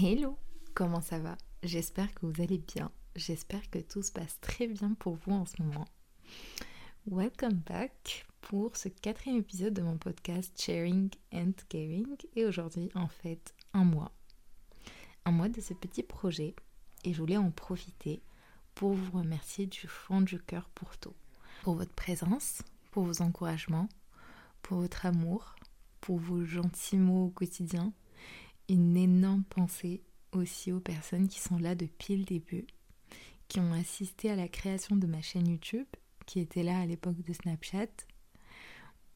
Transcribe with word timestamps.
Hello, 0.00 0.38
comment 0.74 1.00
ça 1.00 1.18
va? 1.18 1.36
J'espère 1.64 2.14
que 2.14 2.24
vous 2.24 2.40
allez 2.40 2.58
bien. 2.58 2.92
J'espère 3.16 3.68
que 3.68 3.80
tout 3.80 4.02
se 4.02 4.12
passe 4.12 4.38
très 4.40 4.68
bien 4.68 4.94
pour 4.94 5.16
vous 5.16 5.32
en 5.32 5.44
ce 5.44 5.60
moment. 5.60 5.86
Welcome 7.10 7.62
back 7.66 8.24
pour 8.40 8.76
ce 8.76 8.88
quatrième 8.88 9.38
épisode 9.38 9.74
de 9.74 9.82
mon 9.82 9.96
podcast 9.96 10.52
Sharing 10.56 11.10
and 11.32 11.54
Caring 11.68 12.16
et 12.36 12.44
aujourd'hui 12.44 12.90
en 12.94 13.08
fait 13.08 13.52
un 13.72 13.82
mois. 13.82 14.12
Un 15.24 15.32
mois 15.32 15.48
de 15.48 15.60
ce 15.60 15.74
petit 15.74 16.04
projet 16.04 16.54
et 17.02 17.12
je 17.12 17.18
voulais 17.18 17.36
en 17.36 17.50
profiter 17.50 18.22
pour 18.76 18.92
vous 18.92 19.18
remercier 19.18 19.66
du 19.66 19.88
fond 19.88 20.20
du 20.20 20.38
cœur 20.38 20.68
pour 20.76 20.96
tout. 20.98 21.14
Pour 21.64 21.74
votre 21.74 21.94
présence, 21.94 22.62
pour 22.92 23.02
vos 23.02 23.20
encouragements, 23.20 23.88
pour 24.62 24.78
votre 24.78 25.06
amour, 25.06 25.56
pour 26.00 26.18
vos 26.18 26.44
gentils 26.44 26.98
mots 26.98 27.26
au 27.26 27.30
quotidien 27.30 27.92
une 28.68 28.96
énorme 28.96 29.44
pensée 29.44 30.02
aussi 30.32 30.72
aux 30.72 30.80
personnes 30.80 31.28
qui 31.28 31.40
sont 31.40 31.58
là 31.58 31.74
depuis 31.74 32.16
le 32.16 32.24
début, 32.24 32.66
qui 33.48 33.60
ont 33.60 33.72
assisté 33.72 34.30
à 34.30 34.36
la 34.36 34.48
création 34.48 34.96
de 34.96 35.06
ma 35.06 35.22
chaîne 35.22 35.48
YouTube, 35.48 35.86
qui 36.26 36.40
était 36.40 36.62
là 36.62 36.80
à 36.80 36.86
l'époque 36.86 37.22
de 37.22 37.32
Snapchat. 37.32 37.88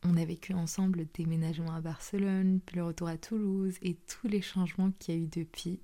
On 0.05 0.17
a 0.17 0.25
vécu 0.25 0.55
ensemble 0.55 1.01
le 1.01 1.05
déménagement 1.05 1.75
à 1.75 1.81
Barcelone, 1.81 2.61
puis 2.65 2.77
le 2.77 2.85
retour 2.85 3.09
à 3.09 3.19
Toulouse 3.19 3.77
et 3.83 3.95
tous 3.95 4.27
les 4.27 4.43
changements 4.43 4.91
qu'il 4.99 5.15
y 5.15 5.19
a 5.19 5.21
eu 5.21 5.29
depuis. 5.29 5.81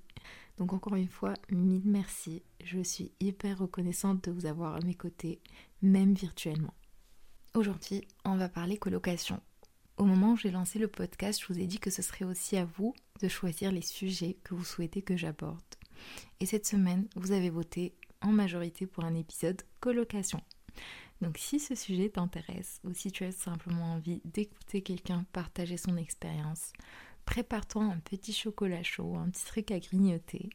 Donc 0.57 0.73
encore 0.73 0.95
une 0.95 1.07
fois, 1.07 1.33
mille 1.51 1.83
merci. 1.85 2.43
Je 2.63 2.81
suis 2.81 3.13
hyper 3.19 3.59
reconnaissante 3.59 4.25
de 4.25 4.31
vous 4.31 4.45
avoir 4.45 4.75
à 4.75 4.81
mes 4.81 4.95
côtés, 4.95 5.39
même 5.81 6.13
virtuellement. 6.13 6.73
Aujourd'hui, 7.53 8.05
on 8.25 8.35
va 8.35 8.49
parler 8.49 8.77
colocation. 8.77 9.39
Au 9.99 10.05
moment 10.05 10.31
où 10.31 10.37
j'ai 10.37 10.49
lancé 10.49 10.79
le 10.79 10.87
podcast, 10.87 11.41
je 11.41 11.51
vous 11.51 11.59
ai 11.59 11.67
dit 11.67 11.77
que 11.77 11.89
ce 11.89 12.01
serait 12.01 12.23
aussi 12.23 12.55
à 12.55 12.63
vous 12.63 12.95
de 13.21 13.27
choisir 13.27 13.69
les 13.69 13.81
sujets 13.81 14.37
que 14.45 14.53
vous 14.53 14.63
souhaitez 14.63 15.01
que 15.01 15.17
j'aborde. 15.17 15.59
Et 16.39 16.45
cette 16.45 16.65
semaine, 16.65 17.09
vous 17.17 17.33
avez 17.33 17.49
voté 17.49 17.93
en 18.21 18.31
majorité 18.31 18.87
pour 18.87 19.03
un 19.03 19.13
épisode 19.13 19.61
colocation. 19.81 20.41
Donc 21.19 21.37
si 21.37 21.59
ce 21.59 21.75
sujet 21.75 22.07
t'intéresse 22.07 22.79
ou 22.85 22.93
si 22.93 23.11
tu 23.11 23.25
as 23.25 23.33
simplement 23.33 23.91
envie 23.95 24.21
d'écouter 24.23 24.81
quelqu'un 24.83 25.25
partager 25.33 25.75
son 25.75 25.97
expérience, 25.97 26.71
prépare-toi 27.25 27.83
un 27.83 27.99
petit 27.99 28.31
chocolat 28.31 28.83
chaud, 28.83 29.17
un 29.17 29.29
petit 29.29 29.43
truc 29.43 29.69
à 29.69 29.79
grignoter. 29.79 30.49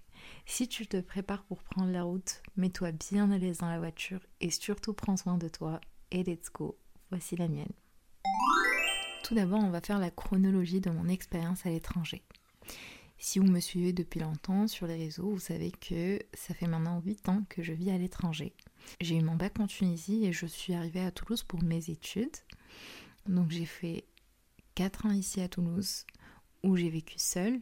Si 0.46 0.68
tu 0.68 0.86
te 0.86 1.02
prépares 1.02 1.44
pour 1.44 1.62
prendre 1.62 1.92
la 1.92 2.04
route, 2.04 2.40
mets-toi 2.56 2.92
bien 2.92 3.30
à 3.30 3.36
l'aise 3.36 3.58
dans 3.58 3.68
la 3.68 3.78
voiture 3.78 4.20
et 4.40 4.48
surtout 4.48 4.94
prends 4.94 5.18
soin 5.18 5.36
de 5.36 5.48
toi 5.48 5.82
et 6.12 6.22
let's 6.22 6.50
go. 6.50 6.78
Voici 7.10 7.36
la 7.36 7.48
mienne. 7.48 7.74
Tout 9.24 9.34
d'abord, 9.34 9.64
on 9.64 9.70
va 9.70 9.80
faire 9.80 9.98
la 9.98 10.10
chronologie 10.10 10.82
de 10.82 10.90
mon 10.90 11.08
expérience 11.08 11.64
à 11.64 11.70
l'étranger. 11.70 12.22
Si 13.16 13.38
vous 13.38 13.46
me 13.46 13.58
suivez 13.58 13.94
depuis 13.94 14.20
longtemps 14.20 14.68
sur 14.68 14.86
les 14.86 14.96
réseaux, 14.96 15.30
vous 15.30 15.38
savez 15.38 15.70
que 15.70 16.20
ça 16.34 16.52
fait 16.52 16.66
maintenant 16.66 17.00
8 17.00 17.30
ans 17.30 17.42
que 17.48 17.62
je 17.62 17.72
vis 17.72 17.90
à 17.90 17.96
l'étranger. 17.96 18.52
J'ai 19.00 19.16
eu 19.16 19.22
mon 19.22 19.34
bac 19.34 19.58
en 19.60 19.66
Tunisie 19.66 20.26
et 20.26 20.32
je 20.34 20.44
suis 20.44 20.74
arrivée 20.74 21.00
à 21.00 21.10
Toulouse 21.10 21.42
pour 21.42 21.62
mes 21.62 21.88
études. 21.88 22.36
Donc 23.26 23.50
j'ai 23.50 23.64
fait 23.64 24.04
4 24.74 25.06
ans 25.06 25.12
ici 25.12 25.40
à 25.40 25.48
Toulouse 25.48 26.04
où 26.62 26.76
j'ai 26.76 26.90
vécu 26.90 27.14
seule, 27.16 27.60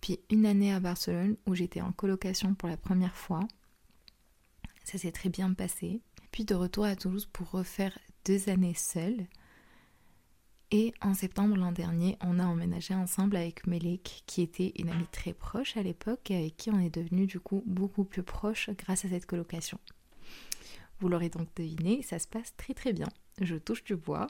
puis 0.00 0.20
une 0.30 0.46
année 0.46 0.72
à 0.72 0.78
Barcelone 0.78 1.36
où 1.48 1.56
j'étais 1.56 1.80
en 1.80 1.90
colocation 1.90 2.54
pour 2.54 2.68
la 2.68 2.76
première 2.76 3.16
fois. 3.16 3.40
Ça 4.84 4.96
s'est 4.96 5.10
très 5.10 5.28
bien 5.28 5.52
passé. 5.54 6.02
Puis 6.30 6.44
de 6.44 6.54
retour 6.54 6.84
à 6.84 6.94
Toulouse 6.94 7.26
pour 7.32 7.50
refaire 7.50 7.98
deux 8.24 8.48
années 8.48 8.74
seule 8.74 9.26
et 10.70 10.92
en 11.00 11.14
septembre 11.14 11.56
l'an 11.56 11.72
dernier, 11.72 12.18
on 12.20 12.38
a 12.38 12.44
emménagé 12.44 12.94
ensemble 12.94 13.36
avec 13.36 13.66
Melik, 13.66 14.22
qui 14.26 14.42
était 14.42 14.72
une 14.76 14.90
amie 14.90 15.06
très 15.10 15.32
proche 15.32 15.78
à 15.78 15.82
l'époque 15.82 16.30
et 16.30 16.36
avec 16.36 16.56
qui 16.58 16.70
on 16.70 16.78
est 16.78 16.94
devenu 16.94 17.26
du 17.26 17.40
coup 17.40 17.62
beaucoup 17.66 18.04
plus 18.04 18.22
proche 18.22 18.68
grâce 18.70 19.06
à 19.06 19.08
cette 19.08 19.24
colocation. 19.24 19.78
Vous 21.00 21.08
l'aurez 21.08 21.30
donc 21.30 21.48
deviné, 21.56 22.02
ça 22.02 22.18
se 22.18 22.28
passe 22.28 22.54
très 22.56 22.74
très 22.74 22.92
bien. 22.92 23.08
Je 23.40 23.54
touche 23.54 23.82
du 23.84 23.96
bois. 23.96 24.26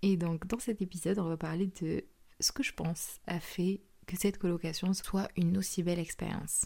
Et 0.00 0.16
donc 0.16 0.46
dans 0.46 0.58
cet 0.58 0.80
épisode, 0.80 1.18
on 1.18 1.28
va 1.28 1.36
parler 1.36 1.70
de 1.82 2.04
ce 2.40 2.50
que 2.50 2.62
je 2.62 2.72
pense 2.72 3.20
a 3.26 3.38
fait 3.38 3.82
que 4.06 4.16
cette 4.16 4.38
colocation 4.38 4.94
soit 4.94 5.28
une 5.36 5.58
aussi 5.58 5.82
belle 5.82 5.98
expérience. 5.98 6.64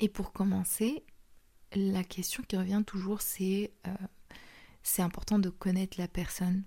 Et 0.00 0.08
pour 0.08 0.32
commencer, 0.32 1.04
la 1.72 2.02
question 2.02 2.42
qui 2.42 2.56
revient 2.56 2.82
toujours, 2.84 3.22
c'est 3.22 3.72
euh, 3.86 3.94
c'est 4.82 5.02
important 5.02 5.38
de 5.38 5.50
connaître 5.50 5.98
la 6.00 6.08
personne 6.08 6.64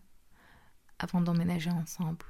avant 0.99 1.21
d'emménager 1.21 1.71
ensemble. 1.71 2.25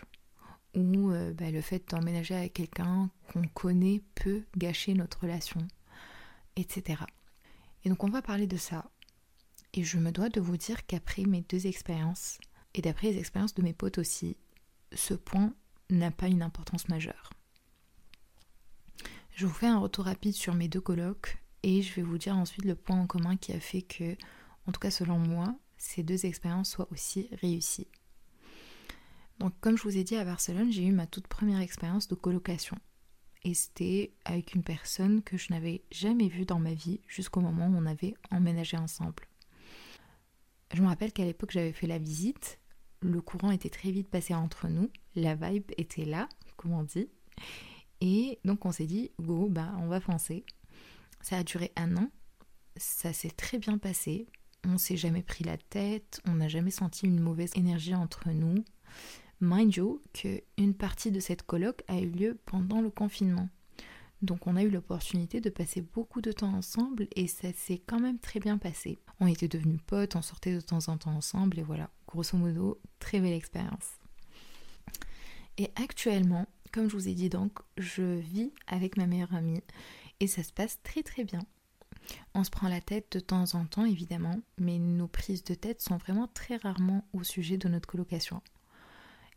Ou 0.75 1.11
euh, 1.11 1.33
bah, 1.33 1.51
le 1.51 1.61
fait 1.61 1.89
d'emménager 1.89 2.35
avec 2.35 2.53
quelqu'un 2.53 3.09
qu'on 3.33 3.47
connaît 3.47 4.01
peut 4.15 4.43
gâcher 4.55 4.93
notre 4.93 5.21
relation, 5.21 5.67
etc. 6.55 7.03
Et 7.83 7.89
donc 7.89 8.03
on 8.03 8.09
va 8.09 8.21
parler 8.21 8.47
de 8.47 8.57
ça. 8.57 8.89
Et 9.73 9.83
je 9.83 9.97
me 9.97 10.11
dois 10.11 10.29
de 10.29 10.39
vous 10.39 10.57
dire 10.57 10.85
qu'après 10.85 11.23
mes 11.23 11.41
deux 11.41 11.67
expériences, 11.67 12.39
et 12.75 12.81
d'après 12.81 13.11
les 13.11 13.19
expériences 13.19 13.55
de 13.55 13.63
mes 13.63 13.73
potes 13.73 13.97
aussi, 13.97 14.37
ce 14.93 15.13
point 15.13 15.53
n'a 15.89 16.11
pas 16.11 16.27
une 16.27 16.41
importance 16.41 16.87
majeure. 16.87 17.31
Je 19.31 19.45
vous 19.45 19.53
fais 19.53 19.67
un 19.67 19.79
retour 19.79 20.05
rapide 20.05 20.33
sur 20.33 20.53
mes 20.53 20.67
deux 20.67 20.81
colloques 20.81 21.37
et 21.63 21.81
je 21.81 21.93
vais 21.95 22.01
vous 22.01 22.17
dire 22.17 22.35
ensuite 22.35 22.65
le 22.65 22.75
point 22.75 22.99
en 22.99 23.07
commun 23.07 23.37
qui 23.37 23.53
a 23.53 23.59
fait 23.59 23.81
que, 23.81 24.15
en 24.67 24.71
tout 24.71 24.79
cas 24.79 24.91
selon 24.91 25.17
moi, 25.17 25.55
ces 25.77 26.03
deux 26.03 26.25
expériences 26.25 26.71
soient 26.71 26.91
aussi 26.91 27.29
réussies. 27.41 27.87
Donc 29.39 29.53
comme 29.61 29.77
je 29.77 29.83
vous 29.83 29.97
ai 29.97 30.03
dit 30.03 30.15
à 30.15 30.25
Barcelone, 30.25 30.71
j'ai 30.71 30.83
eu 30.83 30.91
ma 30.91 31.07
toute 31.07 31.27
première 31.27 31.61
expérience 31.61 32.07
de 32.07 32.15
colocation. 32.15 32.77
Et 33.43 33.53
c'était 33.53 34.11
avec 34.25 34.53
une 34.53 34.63
personne 34.63 35.21
que 35.23 35.37
je 35.37 35.51
n'avais 35.51 35.83
jamais 35.91 36.27
vue 36.27 36.45
dans 36.45 36.59
ma 36.59 36.73
vie 36.73 36.99
jusqu'au 37.07 37.39
moment 37.39 37.67
où 37.67 37.75
on 37.75 37.85
avait 37.85 38.15
emménagé 38.31 38.75
ensemble. 38.75 39.23
Je 40.73 40.81
me 40.81 40.87
rappelle 40.87 41.13
qu'à 41.13 41.23
l'époque 41.23 41.51
j'avais 41.51 41.71
fait 41.71 41.87
la 41.87 41.97
visite, 41.97 42.59
le 43.01 43.21
courant 43.21 43.51
était 43.51 43.69
très 43.69 43.91
vite 43.91 44.09
passé 44.09 44.35
entre 44.35 44.67
nous, 44.67 44.89
la 45.15 45.35
vibe 45.35 45.71
était 45.77 46.05
là, 46.05 46.27
comme 46.57 46.73
on 46.73 46.83
dit. 46.83 47.07
Et 48.01 48.39
donc 48.43 48.65
on 48.65 48.71
s'est 48.71 48.85
dit, 48.85 49.11
go, 49.19 49.47
bah 49.49 49.73
on 49.79 49.87
va 49.87 50.01
foncer. 50.01 50.45
Ça 51.21 51.37
a 51.37 51.43
duré 51.43 51.71
un 51.77 51.95
an, 51.95 52.09
ça 52.75 53.13
s'est 53.13 53.31
très 53.31 53.57
bien 53.57 53.77
passé, 53.77 54.27
on 54.65 54.77
s'est 54.77 54.97
jamais 54.97 55.23
pris 55.23 55.43
la 55.43 55.57
tête, 55.57 56.21
on 56.25 56.35
n'a 56.35 56.49
jamais 56.49 56.71
senti 56.71 57.05
une 57.05 57.19
mauvaise 57.19 57.51
énergie 57.55 57.95
entre 57.95 58.29
nous. 58.29 58.63
Mind 59.41 59.73
you 59.73 60.01
qu'une 60.11 60.73
partie 60.73 61.11
de 61.11 61.21
cette 61.21 61.43
colloque 61.43 61.83
a 61.87 61.97
eu 61.99 62.09
lieu 62.09 62.37
pendant 62.45 62.81
le 62.81 62.89
confinement. 62.89 63.47
Donc 64.21 64.47
on 64.47 64.57
a 64.57 64.63
eu 64.63 64.69
l'opportunité 64.69 65.39
de 65.39 65.49
passer 65.49 65.79
beaucoup 65.81 66.21
de 66.21 66.33
temps 66.33 66.53
ensemble 66.53 67.07
et 67.15 67.27
ça 67.27 67.53
s'est 67.53 67.81
quand 67.85 68.01
même 68.01 68.19
très 68.19 68.41
bien 68.41 68.57
passé. 68.57 68.99
On 69.21 69.27
était 69.27 69.47
devenus 69.47 69.79
potes, 69.87 70.17
on 70.17 70.21
sortait 70.21 70.53
de 70.53 70.59
temps 70.59 70.89
en 70.89 70.97
temps 70.97 71.15
ensemble 71.15 71.57
et 71.57 71.63
voilà, 71.63 71.89
grosso 72.05 72.37
modo, 72.37 72.81
très 72.99 73.21
belle 73.21 73.31
expérience. 73.31 73.97
Et 75.57 75.71
actuellement, 75.75 76.45
comme 76.73 76.89
je 76.89 76.97
vous 76.97 77.07
ai 77.07 77.13
dit 77.13 77.29
donc, 77.29 77.59
je 77.77 78.19
vis 78.19 78.51
avec 78.67 78.97
ma 78.97 79.07
meilleure 79.07 79.33
amie 79.33 79.61
et 80.19 80.27
ça 80.27 80.43
se 80.43 80.51
passe 80.51 80.79
très 80.83 81.01
très 81.01 81.23
bien. 81.23 81.45
On 82.33 82.43
se 82.43 82.49
prend 82.49 82.67
la 82.67 82.81
tête 82.81 83.07
de 83.13 83.21
temps 83.21 83.53
en 83.53 83.65
temps 83.65 83.85
évidemment, 83.85 84.41
mais 84.57 84.79
nos 84.79 85.07
prises 85.07 85.45
de 85.45 85.53
tête 85.53 85.81
sont 85.81 85.97
vraiment 85.97 86.27
très 86.27 86.57
rarement 86.57 87.07
au 87.13 87.23
sujet 87.23 87.57
de 87.57 87.69
notre 87.69 87.87
colocation. 87.87 88.41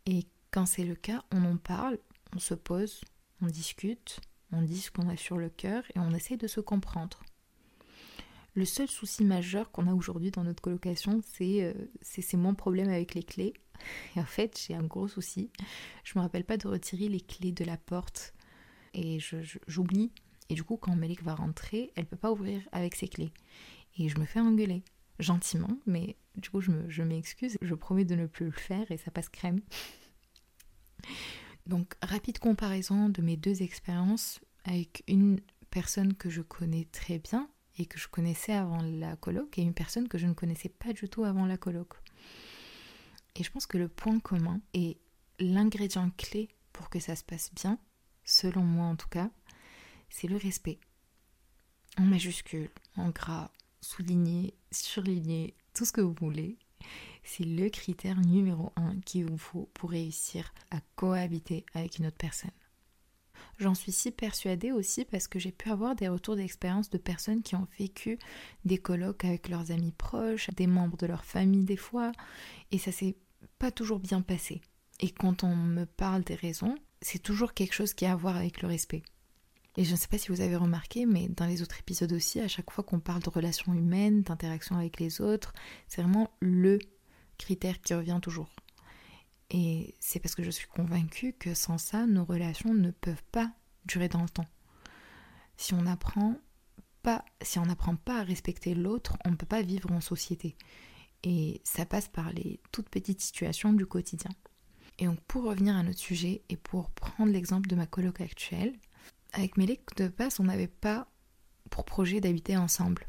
Et 0.06 0.26
quand 0.50 0.66
c'est 0.66 0.84
le 0.84 0.94
cas, 0.94 1.24
on 1.32 1.44
en 1.44 1.56
parle, 1.56 1.98
on 2.34 2.38
se 2.38 2.54
pose, 2.54 3.00
on 3.40 3.46
discute, 3.46 4.20
on 4.52 4.62
dit 4.62 4.80
ce 4.80 4.90
qu'on 4.90 5.08
a 5.08 5.16
sur 5.16 5.38
le 5.38 5.48
cœur 5.48 5.84
et 5.94 5.98
on 5.98 6.12
essaie 6.12 6.36
de 6.36 6.46
se 6.46 6.60
comprendre. 6.60 7.22
Le 8.54 8.66
seul 8.66 8.88
souci 8.88 9.24
majeur 9.24 9.70
qu'on 9.70 9.86
a 9.86 9.94
aujourd'hui 9.94 10.30
dans 10.30 10.44
notre 10.44 10.62
colocation, 10.62 11.22
euh, 11.40 11.72
c'est 12.02 12.36
mon 12.36 12.54
problème 12.54 12.90
avec 12.90 13.14
les 13.14 13.22
clés. 13.22 13.54
Et 14.14 14.20
en 14.20 14.26
fait, 14.26 14.62
j'ai 14.66 14.74
un 14.74 14.82
gros 14.82 15.08
souci. 15.08 15.50
Je 16.04 16.18
me 16.18 16.22
rappelle 16.22 16.44
pas 16.44 16.58
de 16.58 16.68
retirer 16.68 17.08
les 17.08 17.20
clés 17.20 17.52
de 17.52 17.64
la 17.64 17.78
porte 17.78 18.34
et 18.92 19.18
j'oublie. 19.66 20.12
Et 20.50 20.54
du 20.54 20.64
coup, 20.64 20.76
quand 20.76 20.94
Melik 20.94 21.22
va 21.22 21.34
rentrer, 21.34 21.92
elle 21.96 22.04
peut 22.04 22.16
pas 22.16 22.30
ouvrir 22.30 22.60
avec 22.72 22.94
ses 22.94 23.08
clés. 23.08 23.32
Et 23.96 24.10
je 24.10 24.18
me 24.18 24.26
fais 24.26 24.40
engueuler 24.40 24.82
gentiment, 25.18 25.78
mais 25.86 26.16
du 26.36 26.50
coup, 26.50 26.60
je 26.60 27.02
m'excuse. 27.02 27.58
je 27.60 27.74
promets 27.74 28.04
de 28.04 28.14
ne 28.14 28.26
plus 28.26 28.46
le 28.46 28.52
faire 28.52 28.90
et 28.90 28.96
ça 28.96 29.10
passe 29.10 29.28
crème. 29.28 29.60
Donc, 31.66 31.94
rapide 32.02 32.38
comparaison 32.38 33.08
de 33.08 33.22
mes 33.22 33.36
deux 33.36 33.62
expériences 33.62 34.40
avec 34.64 35.04
une 35.06 35.40
personne 35.70 36.14
que 36.14 36.30
je 36.30 36.42
connais 36.42 36.86
très 36.90 37.18
bien 37.18 37.48
et 37.78 37.86
que 37.86 37.98
je 37.98 38.08
connaissais 38.08 38.52
avant 38.52 38.82
la 38.82 39.16
coloc 39.16 39.58
et 39.58 39.62
une 39.62 39.74
personne 39.74 40.08
que 40.08 40.18
je 40.18 40.26
ne 40.26 40.34
connaissais 40.34 40.68
pas 40.68 40.92
du 40.92 41.08
tout 41.08 41.24
avant 41.24 41.46
la 41.46 41.56
coloc. 41.56 41.94
Et 43.36 43.42
je 43.42 43.50
pense 43.50 43.66
que 43.66 43.78
le 43.78 43.88
point 43.88 44.20
commun 44.20 44.60
et 44.74 44.98
l'ingrédient 45.38 46.10
clé 46.10 46.48
pour 46.72 46.90
que 46.90 47.00
ça 47.00 47.16
se 47.16 47.24
passe 47.24 47.52
bien, 47.54 47.78
selon 48.24 48.62
moi 48.62 48.86
en 48.86 48.96
tout 48.96 49.08
cas, 49.08 49.30
c'est 50.10 50.28
le 50.28 50.36
respect. 50.36 50.78
En 51.98 52.02
majuscule, 52.02 52.70
en 52.96 53.10
gras, 53.10 53.50
souligné, 53.80 54.54
surligné, 54.70 55.54
tout 55.74 55.84
ce 55.84 55.92
que 55.92 56.00
vous 56.00 56.14
voulez. 56.20 56.58
C'est 57.24 57.44
le 57.44 57.68
critère 57.68 58.20
numéro 58.20 58.72
un 58.76 58.98
qu'il 59.00 59.26
vous 59.26 59.38
faut 59.38 59.70
pour 59.74 59.90
réussir 59.90 60.52
à 60.70 60.80
cohabiter 60.96 61.64
avec 61.74 61.98
une 61.98 62.06
autre 62.06 62.16
personne. 62.16 62.50
J'en 63.58 63.74
suis 63.74 63.92
si 63.92 64.10
persuadée 64.10 64.72
aussi 64.72 65.04
parce 65.04 65.28
que 65.28 65.38
j'ai 65.38 65.52
pu 65.52 65.70
avoir 65.70 65.94
des 65.94 66.08
retours 66.08 66.36
d'expérience 66.36 66.90
de 66.90 66.98
personnes 66.98 67.42
qui 67.42 67.54
ont 67.54 67.68
vécu 67.78 68.18
des 68.64 68.78
colloques 68.78 69.24
avec 69.24 69.48
leurs 69.48 69.70
amis 69.70 69.92
proches, 69.92 70.50
des 70.50 70.66
membres 70.66 70.96
de 70.96 71.06
leur 71.06 71.24
famille 71.24 71.64
des 71.64 71.76
fois, 71.76 72.12
et 72.70 72.78
ça 72.78 72.92
s'est 72.92 73.16
pas 73.58 73.70
toujours 73.70 74.00
bien 74.00 74.20
passé. 74.20 74.60
Et 75.00 75.10
quand 75.10 75.44
on 75.44 75.54
me 75.54 75.84
parle 75.84 76.22
des 76.22 76.34
raisons, 76.34 76.74
c'est 77.00 77.22
toujours 77.22 77.54
quelque 77.54 77.74
chose 77.74 77.94
qui 77.94 78.06
a 78.06 78.12
à 78.12 78.16
voir 78.16 78.36
avec 78.36 78.62
le 78.62 78.68
respect. 78.68 79.02
Et 79.76 79.84
je 79.84 79.92
ne 79.92 79.96
sais 79.96 80.08
pas 80.08 80.18
si 80.18 80.28
vous 80.28 80.42
avez 80.42 80.56
remarqué, 80.56 81.06
mais 81.06 81.28
dans 81.28 81.46
les 81.46 81.62
autres 81.62 81.78
épisodes 81.78 82.12
aussi, 82.12 82.40
à 82.40 82.48
chaque 82.48 82.70
fois 82.70 82.84
qu'on 82.84 83.00
parle 83.00 83.22
de 83.22 83.30
relations 83.30 83.72
humaines, 83.72 84.22
d'interaction 84.22 84.76
avec 84.76 85.00
les 85.00 85.20
autres, 85.20 85.54
c'est 85.88 86.02
vraiment 86.02 86.30
le 86.40 86.78
critère 87.38 87.80
qui 87.80 87.94
revient 87.94 88.18
toujours. 88.20 88.50
Et 89.50 89.94
c'est 89.98 90.20
parce 90.20 90.34
que 90.34 90.42
je 90.42 90.50
suis 90.50 90.66
convaincue 90.66 91.34
que 91.34 91.54
sans 91.54 91.78
ça, 91.78 92.06
nos 92.06 92.24
relations 92.24 92.74
ne 92.74 92.90
peuvent 92.90 93.24
pas 93.32 93.52
durer 93.86 94.08
dans 94.08 94.22
le 94.22 94.28
temps. 94.28 94.46
Si 95.56 95.74
on 95.74 95.86
apprend 95.86 96.36
pas, 97.02 97.24
si 97.42 97.58
on 97.58 97.66
n'apprend 97.66 97.96
pas 97.96 98.20
à 98.20 98.24
respecter 98.24 98.74
l'autre, 98.74 99.16
on 99.24 99.30
ne 99.30 99.36
peut 99.36 99.46
pas 99.46 99.62
vivre 99.62 99.90
en 99.92 100.00
société. 100.00 100.56
Et 101.22 101.60
ça 101.64 101.86
passe 101.86 102.08
par 102.08 102.32
les 102.32 102.60
toutes 102.72 102.88
petites 102.88 103.20
situations 103.20 103.72
du 103.72 103.86
quotidien. 103.86 104.30
Et 104.98 105.06
donc 105.06 105.20
pour 105.22 105.44
revenir 105.44 105.76
à 105.76 105.82
notre 105.82 105.98
sujet 105.98 106.42
et 106.48 106.56
pour 106.56 106.90
prendre 106.90 107.32
l'exemple 107.32 107.68
de 107.68 107.76
ma 107.76 107.86
coloc 107.86 108.20
actuelle, 108.20 108.74
avec 109.32 109.56
Mélèque 109.56 109.96
de 109.96 110.08
base, 110.08 110.40
on 110.40 110.44
n'avait 110.44 110.68
pas 110.68 111.08
pour 111.70 111.84
projet 111.84 112.20
d'habiter 112.20 112.56
ensemble. 112.56 113.06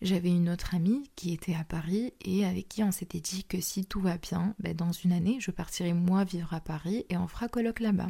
J'avais 0.00 0.30
une 0.30 0.50
autre 0.50 0.74
amie 0.74 1.08
qui 1.14 1.32
était 1.32 1.54
à 1.54 1.62
Paris 1.62 2.12
et 2.22 2.44
avec 2.44 2.68
qui 2.68 2.82
on 2.82 2.90
s'était 2.90 3.20
dit 3.20 3.44
que 3.44 3.60
si 3.60 3.84
tout 3.86 4.00
va 4.00 4.18
bien, 4.18 4.56
ben, 4.58 4.74
dans 4.74 4.90
une 4.90 5.12
année, 5.12 5.38
je 5.38 5.52
partirai 5.52 5.92
moi 5.92 6.24
vivre 6.24 6.52
à 6.52 6.60
Paris 6.60 7.06
et 7.08 7.16
on 7.16 7.28
fera 7.28 7.48
colloque 7.48 7.78
là-bas. 7.78 8.08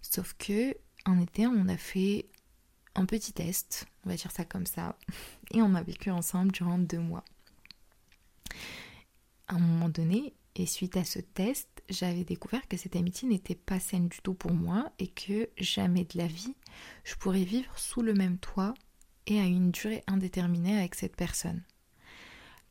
Sauf 0.00 0.34
que 0.38 0.74
en 1.04 1.20
été, 1.20 1.46
on 1.46 1.68
a 1.68 1.76
fait 1.76 2.28
un 2.94 3.04
petit 3.04 3.34
test, 3.34 3.86
on 4.06 4.08
va 4.08 4.16
dire 4.16 4.30
ça 4.30 4.46
comme 4.46 4.64
ça, 4.64 4.96
et 5.50 5.60
on 5.60 5.74
a 5.74 5.82
vécu 5.82 6.10
ensemble 6.10 6.52
durant 6.52 6.78
deux 6.78 6.98
mois. 6.98 7.24
À 9.48 9.56
un 9.56 9.58
moment 9.58 9.90
donné, 9.90 10.32
et 10.56 10.66
suite 10.66 10.96
à 10.96 11.04
ce 11.04 11.18
test, 11.18 11.82
j'avais 11.88 12.24
découvert 12.24 12.66
que 12.68 12.76
cette 12.76 12.96
amitié 12.96 13.28
n'était 13.28 13.54
pas 13.54 13.80
saine 13.80 14.08
du 14.08 14.18
tout 14.20 14.34
pour 14.34 14.52
moi 14.52 14.92
et 14.98 15.08
que 15.08 15.50
jamais 15.58 16.04
de 16.04 16.18
la 16.18 16.26
vie 16.26 16.54
je 17.04 17.14
pourrais 17.16 17.44
vivre 17.44 17.76
sous 17.78 18.02
le 18.02 18.14
même 18.14 18.38
toit 18.38 18.74
et 19.26 19.40
à 19.40 19.44
une 19.44 19.70
durée 19.70 20.04
indéterminée 20.06 20.78
avec 20.78 20.94
cette 20.94 21.16
personne. 21.16 21.62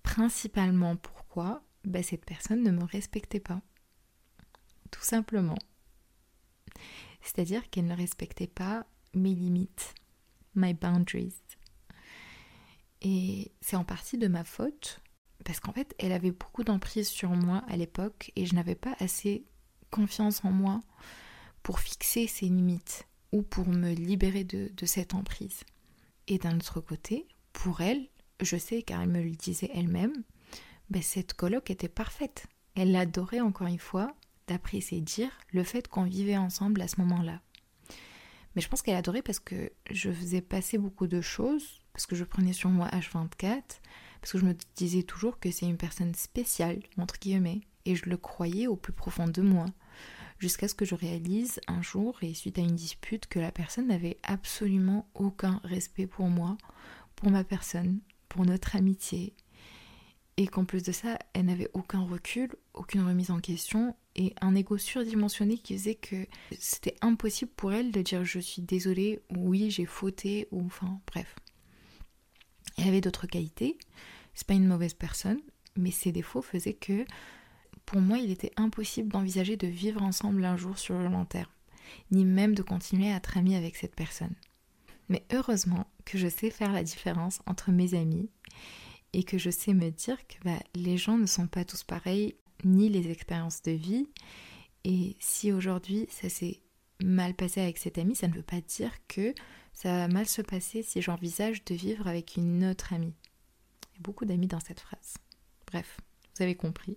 Principalement 0.03 0.95
pourquoi? 0.95 1.63
Ben, 1.83 2.03
cette 2.03 2.25
personne 2.25 2.63
ne 2.63 2.71
me 2.71 2.85
respectait 2.85 3.39
pas. 3.39 3.61
Tout 4.91 5.03
simplement. 5.03 5.57
C'est-à-dire 7.21 7.69
qu'elle 7.69 7.87
ne 7.87 7.95
respectait 7.95 8.47
pas 8.47 8.85
mes 9.13 9.33
limites, 9.33 9.93
my 10.55 10.73
boundaries. 10.73 11.35
Et 13.01 13.51
c'est 13.59 13.75
en 13.75 13.83
partie 13.83 14.17
de 14.17 14.27
ma 14.27 14.43
faute, 14.43 15.01
parce 15.43 15.59
qu'en 15.59 15.73
fait, 15.73 15.93
elle 15.99 16.11
avait 16.11 16.31
beaucoup 16.31 16.63
d'emprise 16.63 17.07
sur 17.07 17.31
moi 17.31 17.63
à 17.67 17.77
l'époque 17.77 18.31
et 18.35 18.45
je 18.45 18.55
n'avais 18.55 18.75
pas 18.75 18.95
assez 18.99 19.45
confiance 19.91 20.43
en 20.43 20.51
moi 20.51 20.81
pour 21.61 21.79
fixer 21.79 22.27
ses 22.27 22.47
limites 22.47 23.07
ou 23.31 23.41
pour 23.41 23.67
me 23.67 23.91
libérer 23.93 24.43
de, 24.43 24.85
cette 24.85 25.13
emprise. 25.13 25.61
Et 26.27 26.37
d'un 26.37 26.55
autre 26.55 26.81
côté, 26.81 27.27
pour 27.51 27.81
elle, 27.81 28.07
je 28.41 28.57
sais 28.57 28.83
car 28.83 29.01
elle 29.01 29.09
me 29.09 29.21
le 29.21 29.31
disait 29.31 29.71
elle-même, 29.73 30.23
ben 30.89 31.01
cette 31.01 31.33
coloc 31.33 31.69
était 31.69 31.89
parfaite. 31.89 32.47
Elle 32.75 32.95
adorait 32.95 33.41
encore 33.41 33.67
une 33.67 33.79
fois, 33.79 34.15
d'après 34.47 34.81
ses 34.81 35.01
dires, 35.01 35.37
le 35.51 35.63
fait 35.63 35.87
qu'on 35.87 36.03
vivait 36.03 36.37
ensemble 36.37 36.81
à 36.81 36.87
ce 36.87 36.99
moment-là. 37.01 37.41
Mais 38.55 38.61
je 38.61 38.69
pense 38.69 38.81
qu'elle 38.81 38.95
adorait 38.95 39.21
parce 39.21 39.39
que 39.39 39.71
je 39.89 40.11
faisais 40.11 40.41
passer 40.41 40.77
beaucoup 40.77 41.07
de 41.07 41.21
choses, 41.21 41.81
parce 41.93 42.05
que 42.05 42.15
je 42.15 42.23
prenais 42.23 42.53
sur 42.53 42.69
moi 42.69 42.87
H24, 42.89 43.61
parce 44.21 44.31
que 44.31 44.39
je 44.39 44.45
me 44.45 44.55
disais 44.75 45.03
toujours 45.03 45.39
que 45.39 45.51
c'est 45.51 45.65
une 45.65 45.77
personne 45.77 46.15
spéciale, 46.15 46.79
entre 46.97 47.19
guillemets, 47.19 47.61
et 47.85 47.95
je 47.95 48.09
le 48.09 48.17
croyais 48.17 48.67
au 48.67 48.75
plus 48.75 48.93
profond 48.93 49.27
de 49.27 49.41
moi 49.41 49.65
jusqu'à 50.39 50.67
ce 50.67 50.75
que 50.75 50.83
je 50.83 50.95
réalise 50.95 51.61
un 51.67 51.81
jour, 51.81 52.17
et 52.21 52.33
suite 52.33 52.57
à 52.57 52.61
une 52.61 52.75
dispute, 52.75 53.27
que 53.27 53.39
la 53.39 53.51
personne 53.51 53.87
n'avait 53.87 54.17
absolument 54.23 55.07
aucun 55.13 55.61
respect 55.63 56.07
pour 56.07 56.27
moi, 56.27 56.57
pour 57.15 57.31
ma 57.31 57.45
personne, 57.45 58.01
pour 58.27 58.45
notre 58.45 58.75
amitié, 58.75 59.33
et 60.35 60.47
qu'en 60.47 60.65
plus 60.65 60.83
de 60.83 60.91
ça, 60.91 61.17
elle 61.33 61.45
n'avait 61.45 61.69
aucun 61.73 62.01
recul, 62.01 62.49
aucune 62.73 63.07
remise 63.07 63.31
en 63.31 63.39
question, 63.39 63.95
et 64.15 64.33
un 64.41 64.55
ego 64.55 64.77
surdimensionné 64.77 65.57
qui 65.57 65.77
faisait 65.77 65.95
que 65.95 66.27
c'était 66.59 66.95
impossible 67.01 67.51
pour 67.55 67.71
elle 67.71 67.91
de 67.91 68.01
dire 68.01 68.25
je 68.25 68.39
suis 68.39 68.61
désolée, 68.61 69.21
ou 69.29 69.49
oui, 69.49 69.71
j'ai 69.71 69.85
fauté, 69.85 70.47
ou 70.51 70.65
enfin, 70.65 70.99
bref. 71.07 71.35
Elle 72.77 72.87
avait 72.87 73.01
d'autres 73.01 73.27
qualités, 73.27 73.77
c'est 74.33 74.47
pas 74.47 74.53
une 74.53 74.67
mauvaise 74.67 74.93
personne, 74.93 75.39
mais 75.75 75.91
ses 75.91 76.11
défauts 76.11 76.41
faisaient 76.41 76.73
que 76.73 77.05
pour 77.85 78.01
moi, 78.01 78.17
il 78.17 78.31
était 78.31 78.51
impossible 78.55 79.09
d'envisager 79.11 79.57
de 79.57 79.67
vivre 79.67 80.01
ensemble 80.01 80.45
un 80.45 80.57
jour 80.57 80.77
sur 80.77 80.97
le 80.97 81.07
long 81.07 81.25
terme, 81.25 81.51
ni 82.11 82.25
même 82.25 82.55
de 82.55 82.61
continuer 82.61 83.11
à 83.11 83.17
être 83.17 83.37
amie 83.37 83.55
avec 83.55 83.75
cette 83.75 83.95
personne. 83.95 84.35
Mais 85.09 85.25
heureusement 85.33 85.87
que 86.05 86.17
je 86.17 86.27
sais 86.27 86.49
faire 86.49 86.71
la 86.71 86.83
différence 86.83 87.41
entre 87.45 87.71
mes 87.71 87.93
amis 87.93 88.29
et 89.11 89.23
que 89.23 89.37
je 89.37 89.49
sais 89.49 89.73
me 89.73 89.91
dire 89.91 90.17
que 90.27 90.35
bah, 90.43 90.59
les 90.75 90.97
gens 90.97 91.17
ne 91.17 91.25
sont 91.25 91.47
pas 91.47 91.65
tous 91.65 91.83
pareils, 91.83 92.35
ni 92.63 92.89
les 92.89 93.11
expériences 93.11 93.61
de 93.63 93.71
vie. 93.71 94.07
Et 94.85 95.15
si 95.19 95.51
aujourd'hui 95.51 96.07
ça 96.09 96.29
s'est 96.29 96.61
mal 97.03 97.33
passé 97.33 97.61
avec 97.61 97.77
cette 97.77 97.97
amie, 97.97 98.15
ça 98.15 98.27
ne 98.27 98.33
veut 98.33 98.43
pas 98.43 98.61
dire 98.61 98.91
que 99.07 99.33
ça 99.73 99.91
va 99.91 100.07
mal 100.07 100.27
se 100.27 100.41
passer 100.41 100.83
si 100.83 101.01
j'envisage 101.01 101.63
de 101.65 101.75
vivre 101.75 102.07
avec 102.07 102.37
une 102.37 102.65
autre 102.65 102.93
amie. 102.93 103.13
Il 103.93 103.95
y 103.95 103.99
a 103.99 104.01
beaucoup 104.01 104.25
d'amis 104.25 104.47
dans 104.47 104.59
cette 104.59 104.79
phrase. 104.79 105.15
Bref, 105.67 105.99
vous 106.35 106.43
avez 106.43 106.55
compris. 106.55 106.95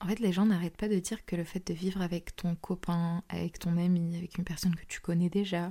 En 0.00 0.08
fait, 0.08 0.18
les 0.18 0.32
gens 0.32 0.46
n'arrêtent 0.46 0.76
pas 0.76 0.88
de 0.88 0.98
dire 0.98 1.24
que 1.24 1.36
le 1.36 1.44
fait 1.44 1.66
de 1.66 1.74
vivre 1.74 2.02
avec 2.02 2.34
ton 2.34 2.56
copain, 2.56 3.22
avec 3.28 3.58
ton 3.58 3.76
ami, 3.76 4.16
avec 4.16 4.36
une 4.36 4.44
personne 4.44 4.74
que 4.74 4.84
tu 4.86 5.00
connais 5.00 5.30
déjà, 5.30 5.70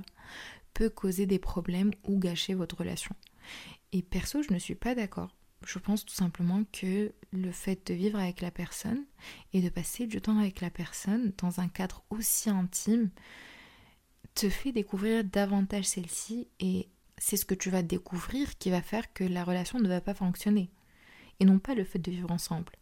peut 0.74 0.90
causer 0.90 1.26
des 1.26 1.38
problèmes 1.38 1.90
ou 2.04 2.18
gâcher 2.18 2.54
votre 2.54 2.78
relation. 2.78 3.14
Et 3.92 4.02
perso, 4.02 4.42
je 4.42 4.52
ne 4.52 4.58
suis 4.58 4.74
pas 4.74 4.94
d'accord. 4.94 5.36
Je 5.66 5.78
pense 5.78 6.04
tout 6.04 6.14
simplement 6.14 6.64
que 6.72 7.12
le 7.32 7.52
fait 7.52 7.86
de 7.86 7.94
vivre 7.94 8.18
avec 8.18 8.40
la 8.40 8.50
personne 8.50 9.04
et 9.52 9.60
de 9.60 9.68
passer 9.68 10.06
du 10.06 10.20
temps 10.20 10.38
avec 10.38 10.60
la 10.60 10.70
personne 10.70 11.32
dans 11.38 11.60
un 11.60 11.68
cadre 11.68 12.02
aussi 12.10 12.50
intime 12.50 13.10
te 14.34 14.48
fait 14.48 14.72
découvrir 14.72 15.24
davantage 15.24 15.84
celle-ci 15.84 16.48
et 16.60 16.88
c'est 17.18 17.36
ce 17.36 17.44
que 17.44 17.54
tu 17.54 17.70
vas 17.70 17.82
découvrir 17.82 18.56
qui 18.58 18.70
va 18.70 18.82
faire 18.82 19.12
que 19.12 19.24
la 19.24 19.44
relation 19.44 19.78
ne 19.78 19.88
va 19.88 20.00
pas 20.00 20.14
fonctionner 20.14 20.70
et 21.40 21.44
non 21.44 21.58
pas 21.58 21.74
le 21.74 21.84
fait 21.84 21.98
de 21.98 22.10
vivre 22.10 22.30
ensemble 22.30 22.72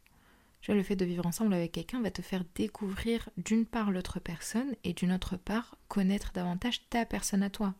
le 0.74 0.82
fait 0.82 0.96
de 0.96 1.04
vivre 1.04 1.26
ensemble 1.26 1.54
avec 1.54 1.72
quelqu'un 1.72 2.02
va 2.02 2.10
te 2.10 2.22
faire 2.22 2.44
découvrir 2.54 3.28
d'une 3.36 3.66
part 3.66 3.90
l'autre 3.90 4.20
personne 4.20 4.74
et 4.84 4.92
d'une 4.92 5.12
autre 5.12 5.36
part 5.36 5.76
connaître 5.88 6.32
davantage 6.32 6.88
ta 6.90 7.04
personne 7.06 7.42
à 7.42 7.50
toi. 7.50 7.74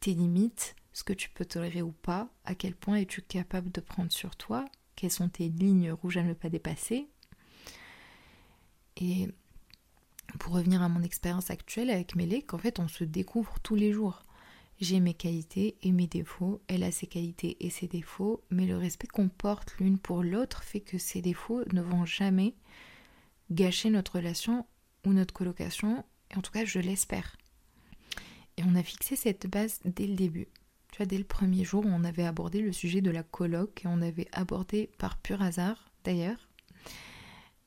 Tes 0.00 0.14
limites, 0.14 0.76
ce 0.92 1.04
que 1.04 1.12
tu 1.12 1.30
peux 1.30 1.44
tolérer 1.44 1.82
ou 1.82 1.92
pas, 1.92 2.28
à 2.44 2.54
quel 2.54 2.74
point 2.74 2.96
es-tu 2.96 3.22
capable 3.22 3.70
de 3.70 3.80
prendre 3.80 4.12
sur 4.12 4.36
toi, 4.36 4.64
quelles 4.96 5.10
sont 5.10 5.28
tes 5.28 5.48
lignes 5.48 5.92
rouges 5.92 6.16
à 6.16 6.22
ne 6.22 6.34
pas 6.34 6.48
dépasser. 6.48 7.08
Et 8.96 9.28
pour 10.38 10.54
revenir 10.54 10.82
à 10.82 10.88
mon 10.88 11.02
expérience 11.02 11.50
actuelle 11.50 11.90
avec 11.90 12.16
Mélé, 12.16 12.42
qu'en 12.42 12.58
fait 12.58 12.78
on 12.78 12.88
se 12.88 13.04
découvre 13.04 13.58
tous 13.60 13.74
les 13.74 13.92
jours. 13.92 14.22
J'ai 14.80 14.98
mes 15.00 15.14
qualités 15.14 15.76
et 15.82 15.92
mes 15.92 16.08
défauts, 16.08 16.60
elle 16.66 16.82
a 16.82 16.90
ses 16.90 17.06
qualités 17.06 17.56
et 17.64 17.70
ses 17.70 17.86
défauts, 17.86 18.42
mais 18.50 18.66
le 18.66 18.76
respect 18.76 19.06
qu'on 19.06 19.28
porte 19.28 19.76
l'une 19.78 19.98
pour 19.98 20.22
l'autre 20.22 20.64
fait 20.64 20.80
que 20.80 20.98
ces 20.98 21.22
défauts 21.22 21.62
ne 21.72 21.80
vont 21.80 22.04
jamais 22.04 22.54
gâcher 23.50 23.90
notre 23.90 24.16
relation 24.16 24.66
ou 25.06 25.12
notre 25.12 25.34
colocation, 25.34 26.04
et 26.30 26.36
en 26.36 26.42
tout 26.42 26.50
cas 26.50 26.64
je 26.64 26.80
l'espère. 26.80 27.36
Et 28.56 28.62
on 28.64 28.74
a 28.74 28.82
fixé 28.82 29.16
cette 29.16 29.46
base 29.46 29.80
dès 29.84 30.06
le 30.06 30.14
début. 30.14 30.48
Tu 30.90 30.98
vois, 30.98 31.06
dès 31.06 31.18
le 31.18 31.24
premier 31.24 31.64
jour, 31.64 31.84
on 31.86 32.04
avait 32.04 32.24
abordé 32.24 32.60
le 32.60 32.72
sujet 32.72 33.00
de 33.00 33.10
la 33.10 33.22
coloc, 33.22 33.84
et 33.84 33.88
on 33.88 34.00
avait 34.00 34.28
abordé 34.32 34.90
par 34.98 35.18
pur 35.18 35.42
hasard 35.42 35.90
d'ailleurs. 36.04 36.48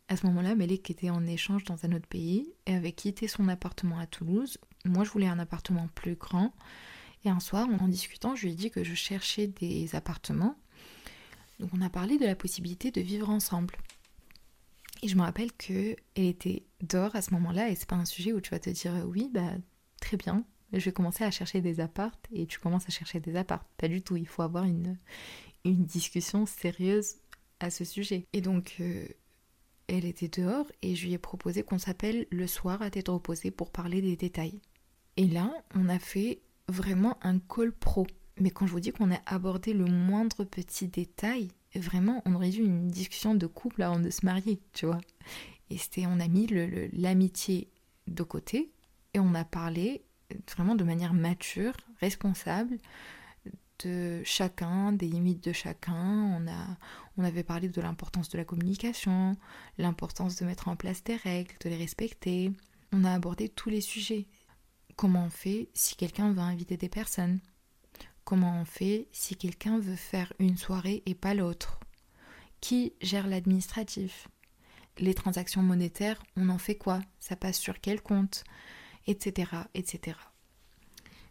À 0.10 0.16
ce 0.16 0.26
moment-là, 0.28 0.56
Mélèque 0.56 0.90
était 0.90 1.10
en 1.10 1.26
échange 1.26 1.66
dans 1.66 1.84
un 1.84 1.92
autre 1.92 2.08
pays 2.08 2.54
et 2.66 2.74
avait 2.74 2.94
quitté 2.94 3.28
son 3.28 3.50
appartement 3.50 4.00
à 4.00 4.08
Toulouse. 4.08 4.58
Moi, 4.86 5.04
je 5.04 5.10
voulais 5.10 5.28
un 5.28 5.40
appartement 5.40 5.90
plus 5.96 6.16
grand 6.16 6.54
et 7.26 7.30
un 7.30 7.40
soir, 7.40 7.68
en 7.68 7.88
discutant, 7.88 8.36
je 8.36 8.46
lui 8.46 8.54
ai 8.54 8.56
dit 8.56 8.72
que 8.72 8.84
je 8.84 8.94
cherchais 8.94 9.48
des 9.48 9.96
appartements. 9.96 10.56
Donc 11.60 11.72
on 11.74 11.82
a 11.82 11.90
parlé 11.90 12.18
de 12.18 12.26
la 12.26 12.36
possibilité 12.36 12.92
de 12.92 13.02
vivre 13.02 13.30
ensemble. 13.30 13.76
Et 15.02 15.08
je 15.08 15.16
me 15.16 15.22
rappelle 15.22 15.52
que 15.52 15.96
elle 16.16 16.26
était 16.26 16.64
dehors 16.82 17.16
à 17.16 17.22
ce 17.22 17.34
moment-là 17.34 17.70
et 17.70 17.76
c'est 17.76 17.88
pas 17.88 17.96
un 17.96 18.06
sujet 18.06 18.34
où 18.34 18.42
tu 18.42 18.52
vas 18.52 18.60
te 18.60 18.70
dire 18.70 18.94
oui, 19.08 19.30
bah 19.34 19.52
très 20.00 20.18
bien, 20.18 20.44
je 20.74 20.86
vais 20.86 20.92
commencer 20.92 21.24
à 21.24 21.32
chercher 21.32 21.62
des 21.62 21.80
appartes 21.80 22.28
et 22.32 22.46
tu 22.46 22.60
commences 22.60 22.88
à 22.88 22.92
chercher 22.92 23.20
des 23.20 23.36
appartes. 23.36 23.68
Pas 23.78 23.88
du 23.88 24.02
tout, 24.02 24.16
il 24.16 24.28
faut 24.28 24.42
avoir 24.42 24.64
une, 24.64 24.98
une 25.66 25.86
discussion 25.86 26.46
sérieuse 26.46 27.16
à 27.60 27.70
ce 27.70 27.84
sujet. 27.84 28.26
Et 28.34 28.42
donc 28.42 28.76
euh, 28.80 29.08
elle 29.88 30.06
était 30.06 30.28
dehors 30.28 30.66
et 30.82 30.96
je 30.96 31.06
lui 31.06 31.14
ai 31.14 31.18
proposé 31.18 31.64
qu'on 31.64 31.78
s'appelle 31.78 32.28
le 32.30 32.48
soir 32.48 32.82
à 32.82 32.90
tête 32.90 33.08
reposée 33.08 33.52
pour 33.52 33.72
parler 33.72 34.02
des 34.02 34.16
détails. 34.16 34.60
Et 35.16 35.28
là, 35.28 35.52
on 35.76 35.90
a 35.90 36.00
fait 36.00 36.42
vraiment 36.68 37.18
un 37.22 37.40
call 37.40 37.72
pro. 37.72 38.06
Mais 38.40 38.52
quand 38.52 38.68
je 38.68 38.72
vous 38.72 38.80
dis 38.80 38.92
qu'on 38.92 39.12
a 39.12 39.20
abordé 39.26 39.74
le 39.74 39.86
moindre 39.86 40.44
petit 40.44 40.88
détail, 40.88 41.48
vraiment, 41.76 42.22
on 42.26 42.36
aurait 42.36 42.52
eu 42.52 42.64
une 42.64 42.90
discussion 42.90 43.34
de 43.34 43.48
couple 43.48 43.82
avant 43.82 44.00
de 44.00 44.10
se 44.10 44.26
marier, 44.26 44.60
tu 44.74 44.86
vois. 44.86 45.02
Et 45.70 45.78
c'était, 45.78 46.06
on 46.06 46.20
a 46.20 46.28
mis 46.28 46.48
l'amitié 46.94 47.70
de 48.08 48.24
côté 48.24 48.72
et 49.14 49.20
on 49.20 49.34
a 49.34 49.44
parlé 49.44 50.04
vraiment 50.56 50.76
de 50.76 50.84
manière 50.84 51.14
mature, 51.14 51.74
responsable 52.00 52.78
de 53.84 54.22
chacun, 54.24 54.92
des 54.92 55.08
limites 55.08 55.44
de 55.44 55.54
chacun. 55.54 55.96
On, 55.96 56.48
a, 56.48 56.78
on 57.18 57.24
avait 57.24 57.44
parlé 57.44 57.70
de 57.70 57.82
l'importance 57.82 58.30
de 58.30 58.38
la 58.38 58.46
communication, 58.46 59.38
l'importance 59.78 60.36
de 60.38 60.46
mettre 60.46 60.68
en 60.68 60.76
place 60.76 61.04
des 61.04 61.16
règles, 61.16 61.56
de 61.62 61.70
les 61.70 61.78
respecter. 61.78 62.52
On 62.92 63.04
a 63.04 63.14
abordé 63.14 63.50
tous 63.50 63.70
les 63.70 63.82
sujets. 63.82 64.28
Comment 64.96 65.26
on 65.26 65.30
fait 65.30 65.70
si 65.74 65.96
quelqu'un 65.96 66.32
veut 66.32 66.40
inviter 66.40 66.78
des 66.78 66.90
personnes? 66.90 67.40
Comment 68.24 68.60
on 68.60 68.66
fait 68.66 69.08
si 69.12 69.36
quelqu'un 69.36 69.80
veut 69.80 69.96
faire 69.96 70.34
une 70.40 70.58
soirée 70.58 71.04
et 71.06 71.16
pas 71.16 71.34
l'autre? 71.34 71.80
Qui 72.62 72.94
gère 73.02 73.28
l'administratif? 73.28 74.28
Les 74.98 75.14
transactions 75.14 75.62
monétaires, 75.62 76.22
on 76.36 76.50
en 76.50 76.58
fait 76.58 76.76
quoi? 76.76 77.00
Ça 77.20 77.36
passe 77.36 77.60
sur 77.60 77.80
quel 77.80 78.02
compte? 78.02 78.44
Etc. 79.06 79.50
etc. 79.76 80.18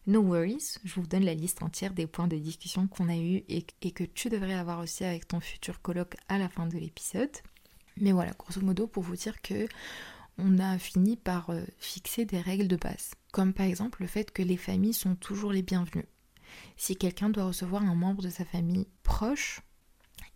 No 0.07 0.21
worries, 0.21 0.79
je 0.85 0.95
vous 1.01 1.07
donne 1.09 1.25
la 1.25 1.35
liste 1.35 1.65
entière 1.65 1.93
des 1.93 2.07
points 2.07 2.29
de 2.29 2.37
discussion 2.37 2.87
qu'on 2.87 3.09
a 3.09 3.17
eu 3.17 3.43
et, 3.49 3.63
que 3.65 4.05
tu 4.05 4.29
devrais 4.29 4.55
avoir 4.55 4.79
aussi 4.79 5.03
avec 5.03 5.27
ton 5.27 5.41
futur 5.41 5.83
colloque 5.83 6.17
à 6.29 6.39
la 6.39 6.49
fin 6.49 6.67
de 6.67 6.79
l'épisode. 6.79 7.37
Mais 7.97 8.13
voilà, 8.13 8.31
grosso 8.39 8.61
modo, 8.61 8.87
pour 8.87 9.03
vous 9.03 9.17
dire 9.17 9.43
que 9.43 9.67
on 10.39 10.61
a 10.61 10.79
fini 10.79 11.17
par 11.17 11.51
euh, 11.51 11.65
fixer 11.79 12.25
des 12.25 12.41
règles 12.41 12.69
de 12.69 12.77
base, 12.77 13.15
comme 13.33 13.53
par 13.53 13.67
exemple 13.67 14.03
le 14.03 14.07
fait 14.07 14.31
que 14.31 14.43
les 14.43 14.57
familles 14.57 14.95
sont 14.95 15.17
toujours 15.17 15.51
les 15.51 15.63
bienvenues. 15.63 16.07
Si 16.77 16.95
quelqu'un 16.95 17.31
doit 17.31 17.47
recevoir 17.47 17.83
un 17.83 17.97
membre 17.97 18.23
de 18.23 18.31
sa 18.31 18.45
famille 18.45 18.87
proche, 19.03 19.61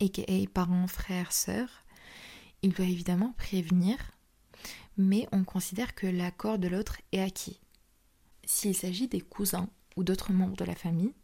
aka 0.01 0.33
parents, 0.53 0.89
frères, 0.89 1.31
sœurs, 1.31 1.85
il 2.63 2.73
doit 2.73 2.87
évidemment 2.87 3.35
prévenir, 3.39 3.97
mais 4.97 5.29
on 5.31 5.45
considère 5.45 5.95
que 5.95 6.09
l'accord 6.09 6.59
de 6.59 6.67
l'autre 6.67 7.01
est 7.13 7.21
acquis. 7.21 7.61
S'il 8.53 8.75
s'agit 8.75 9.07
des 9.07 9.21
cousins 9.21 9.71
ou 9.97 10.03
d'autres 10.03 10.33
membres 10.33 10.57
de 10.57 10.65
la 10.65 10.75
famille, 10.75 11.15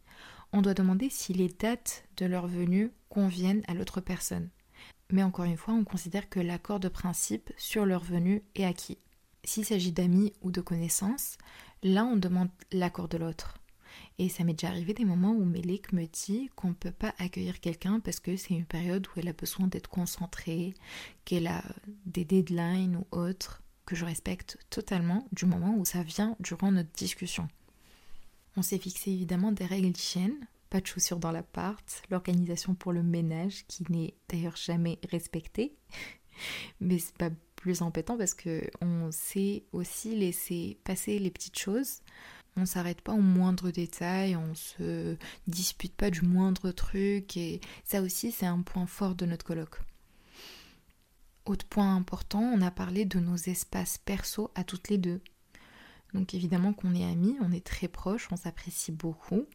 on 0.53 0.61
doit 0.61 0.73
demander 0.73 1.09
si 1.09 1.33
les 1.33 1.49
dates 1.49 2.05
de 2.15 2.25
leur 2.25 2.47
venue 2.47 2.89
conviennent 3.09 3.63
à 3.67 3.73
l'autre 3.73 3.99
personne. 3.99 4.49
Mais 5.11 5.23
encore 5.23 5.43
une 5.43 5.57
fois, 5.57 5.73
on 5.73 5.83
considère 5.83 6.29
que 6.29 6.39
l'accord 6.39 6.79
de 6.79 6.87
principe 6.87 7.51
sur 7.57 7.85
leur 7.85 8.01
venue 8.01 8.43
est 8.55 8.63
acquis. 8.63 8.97
S'il 9.43 9.65
s'agit 9.65 9.91
d'amis 9.91 10.31
ou 10.41 10.51
de 10.51 10.61
connaissances, 10.61 11.37
là 11.83 12.05
on 12.05 12.15
demande 12.15 12.49
l'accord 12.71 13.09
de 13.09 13.17
l'autre. 13.17 13.57
Et 14.19 14.29
ça 14.29 14.45
m'est 14.45 14.53
déjà 14.53 14.69
arrivé 14.69 14.93
des 14.93 15.05
moments 15.05 15.33
où 15.33 15.43
Mélik 15.43 15.91
me 15.91 16.05
dit 16.05 16.49
qu'on 16.55 16.69
ne 16.69 16.73
peut 16.75 16.91
pas 16.91 17.13
accueillir 17.19 17.59
quelqu'un 17.59 17.99
parce 17.99 18.21
que 18.21 18.37
c'est 18.37 18.53
une 18.53 18.65
période 18.65 19.05
où 19.05 19.19
elle 19.19 19.27
a 19.27 19.33
besoin 19.33 19.67
d'être 19.67 19.89
concentrée, 19.89 20.75
qu'elle 21.25 21.47
a 21.47 21.61
des 22.05 22.23
deadlines 22.23 22.95
ou 22.95 23.05
autres 23.11 23.61
que 23.87 23.95
je 23.95 24.05
respecte 24.05 24.59
totalement 24.69 25.27
du 25.31 25.45
moment 25.45 25.75
où 25.77 25.85
ça 25.85 26.03
vient 26.03 26.35
durant 26.39 26.71
notre 26.71 26.91
discussion. 26.91 27.47
On 28.57 28.61
s'est 28.61 28.77
fixé 28.77 29.11
évidemment 29.11 29.51
des 29.51 29.65
règles 29.65 29.91
d'hygiène, 29.91 30.35
pas 30.69 30.81
de 30.81 30.85
chaussures 30.85 31.19
dans 31.19 31.31
l'appart, 31.31 32.03
l'organisation 32.11 32.75
pour 32.75 32.91
le 32.91 33.01
ménage 33.01 33.65
qui 33.67 33.85
n'est 33.89 34.13
d'ailleurs 34.27 34.57
jamais 34.57 34.99
respectée, 35.09 35.73
mais 36.81 36.99
c'est 36.99 37.17
pas 37.17 37.29
plus 37.55 37.81
embêtant 37.81 38.17
parce 38.17 38.33
que 38.33 38.69
on 38.81 39.09
sait 39.11 39.63
aussi 39.71 40.15
laisser 40.15 40.77
passer 40.83 41.17
les 41.17 41.31
petites 41.31 41.57
choses. 41.57 42.01
On 42.57 42.65
s'arrête 42.65 43.01
pas 43.01 43.13
au 43.13 43.21
moindre 43.21 43.71
détail, 43.71 44.35
on 44.35 44.53
se 44.53 45.15
dispute 45.47 45.93
pas 45.93 46.09
du 46.09 46.23
moindre 46.23 46.71
truc 46.71 47.37
et 47.37 47.61
ça 47.85 48.01
aussi 48.01 48.31
c'est 48.31 48.47
un 48.47 48.61
point 48.61 48.85
fort 48.85 49.15
de 49.15 49.25
notre 49.25 49.45
colloque. 49.45 49.79
Autre 51.47 51.65
point 51.65 51.95
important, 51.95 52.41
on 52.41 52.61
a 52.61 52.71
parlé 52.71 53.05
de 53.05 53.19
nos 53.19 53.37
espaces 53.37 53.97
perso 53.97 54.51
à 54.53 54.65
toutes 54.65 54.89
les 54.89 54.97
deux. 54.97 55.21
Donc 56.13 56.33
évidemment 56.33 56.73
qu'on 56.73 56.93
est 56.93 57.09
amis, 57.09 57.37
on 57.39 57.53
est 57.53 57.65
très 57.65 57.87
proches, 57.87 58.27
on 58.33 58.35
s'apprécie 58.35 58.91
beaucoup, 58.91 59.45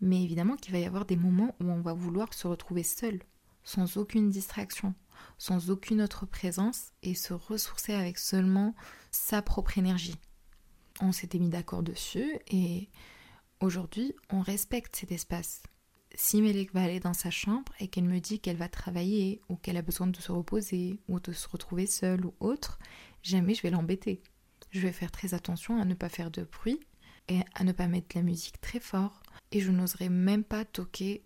mais 0.00 0.22
évidemment 0.22 0.56
qu'il 0.56 0.72
va 0.72 0.78
y 0.78 0.86
avoir 0.86 1.04
des 1.04 1.16
moments 1.16 1.54
où 1.60 1.66
on 1.70 1.82
va 1.82 1.92
vouloir 1.92 2.32
se 2.32 2.46
retrouver 2.46 2.82
seul, 2.82 3.20
sans 3.62 3.98
aucune 3.98 4.30
distraction, 4.30 4.94
sans 5.36 5.68
aucune 5.68 6.00
autre 6.00 6.24
présence 6.24 6.92
et 7.02 7.14
se 7.14 7.34
ressourcer 7.34 7.92
avec 7.92 8.16
seulement 8.16 8.74
sa 9.10 9.42
propre 9.42 9.76
énergie. 9.76 10.16
On 11.02 11.12
s'était 11.12 11.38
mis 11.38 11.50
d'accord 11.50 11.82
dessus 11.82 12.38
et 12.46 12.88
aujourd'hui 13.60 14.14
on 14.30 14.40
respecte 14.40 14.96
cet 14.96 15.12
espace 15.12 15.62
si 16.20 16.42
Mélek 16.42 16.74
va 16.74 16.82
aller 16.82 16.98
dans 16.98 17.14
sa 17.14 17.30
chambre 17.30 17.72
et 17.78 17.86
qu'elle 17.86 18.04
me 18.04 18.18
dit 18.18 18.40
qu'elle 18.40 18.56
va 18.56 18.68
travailler 18.68 19.40
ou 19.48 19.54
qu'elle 19.54 19.76
a 19.76 19.82
besoin 19.82 20.08
de 20.08 20.16
se 20.16 20.32
reposer 20.32 20.98
ou 21.06 21.20
de 21.20 21.30
se 21.32 21.46
retrouver 21.48 21.86
seule 21.86 22.26
ou 22.26 22.34
autre, 22.40 22.80
jamais 23.22 23.54
je 23.54 23.62
vais 23.62 23.70
l'embêter. 23.70 24.20
Je 24.72 24.80
vais 24.80 24.92
faire 24.92 25.12
très 25.12 25.32
attention 25.32 25.80
à 25.80 25.84
ne 25.84 25.94
pas 25.94 26.08
faire 26.08 26.32
de 26.32 26.42
bruit 26.42 26.80
et 27.28 27.38
à 27.54 27.62
ne 27.62 27.70
pas 27.70 27.86
mettre 27.86 28.16
la 28.16 28.22
musique 28.22 28.60
très 28.60 28.80
fort 28.80 29.22
et 29.52 29.60
je 29.60 29.70
n'oserai 29.70 30.08
même 30.08 30.42
pas 30.42 30.64
toquer 30.64 31.22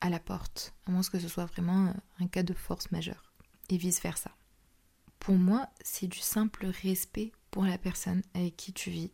à 0.00 0.10
la 0.10 0.20
porte, 0.20 0.74
à 0.86 0.92
moins 0.92 1.02
que 1.02 1.18
ce 1.18 1.28
soit 1.28 1.46
vraiment 1.46 1.92
un 2.20 2.28
cas 2.28 2.44
de 2.44 2.54
force 2.54 2.92
majeure 2.92 3.32
et 3.68 3.76
vice-versa. 3.76 4.30
Pour 5.18 5.34
moi, 5.34 5.68
c'est 5.82 6.06
du 6.06 6.20
simple 6.20 6.66
respect 6.84 7.32
pour 7.50 7.64
la 7.64 7.78
personne 7.78 8.22
avec 8.32 8.56
qui 8.56 8.72
tu 8.72 8.90
vis 8.90 9.10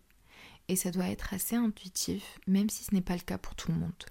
et 0.68 0.76
ça 0.76 0.90
doit 0.90 1.08
être 1.08 1.32
assez 1.32 1.56
intuitif 1.56 2.38
même 2.46 2.68
si 2.68 2.84
ce 2.84 2.94
n'est 2.94 3.00
pas 3.00 3.16
le 3.16 3.22
cas 3.22 3.38
pour 3.38 3.54
tout 3.54 3.72
le 3.72 3.78
monde. 3.78 4.04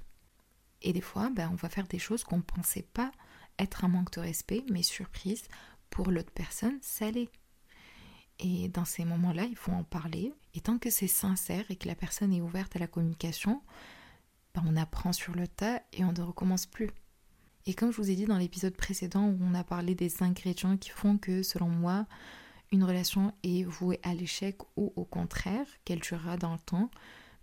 Et 0.81 0.93
des 0.93 1.01
fois, 1.01 1.29
ben, 1.29 1.49
on 1.51 1.55
va 1.55 1.69
faire 1.69 1.87
des 1.87 1.99
choses 1.99 2.23
qu'on 2.23 2.37
ne 2.37 2.41
pensait 2.41 2.87
pas 2.93 3.11
être 3.59 3.85
un 3.85 3.89
manque 3.89 4.11
de 4.13 4.19
respect, 4.19 4.63
mais 4.71 4.83
surprise, 4.83 5.43
pour 5.89 6.09
l'autre 6.11 6.31
personne, 6.31 6.79
ça 6.81 7.11
l'est. 7.11 7.29
Et 8.39 8.69
dans 8.69 8.85
ces 8.85 9.05
moments-là, 9.05 9.43
il 9.43 9.55
faut 9.55 9.71
en 9.71 9.83
parler. 9.83 10.33
Et 10.55 10.61
tant 10.61 10.79
que 10.79 10.89
c'est 10.89 11.07
sincère 11.07 11.65
et 11.69 11.75
que 11.75 11.87
la 11.87 11.95
personne 11.95 12.33
est 12.33 12.41
ouverte 12.41 12.75
à 12.75 12.79
la 12.79 12.87
communication, 12.87 13.61
ben, 14.55 14.63
on 14.65 14.75
apprend 14.75 15.13
sur 15.13 15.35
le 15.35 15.47
tas 15.47 15.81
et 15.93 16.03
on 16.03 16.11
ne 16.11 16.21
recommence 16.21 16.65
plus. 16.65 16.89
Et 17.67 17.75
comme 17.75 17.91
je 17.91 17.97
vous 17.97 18.09
ai 18.09 18.15
dit 18.15 18.25
dans 18.25 18.39
l'épisode 18.39 18.75
précédent 18.75 19.27
où 19.27 19.37
on 19.41 19.53
a 19.53 19.63
parlé 19.63 19.93
des 19.93 20.23
ingrédients 20.23 20.77
qui 20.77 20.89
font 20.89 21.19
que, 21.19 21.43
selon 21.43 21.69
moi, 21.69 22.07
une 22.71 22.83
relation 22.83 23.33
est 23.43 23.63
vouée 23.63 23.99
à 24.01 24.15
l'échec 24.15 24.57
ou 24.75 24.91
au 24.95 25.05
contraire, 25.05 25.67
qu'elle 25.85 25.99
durera 25.99 26.37
dans 26.37 26.53
le 26.53 26.59
temps, 26.59 26.89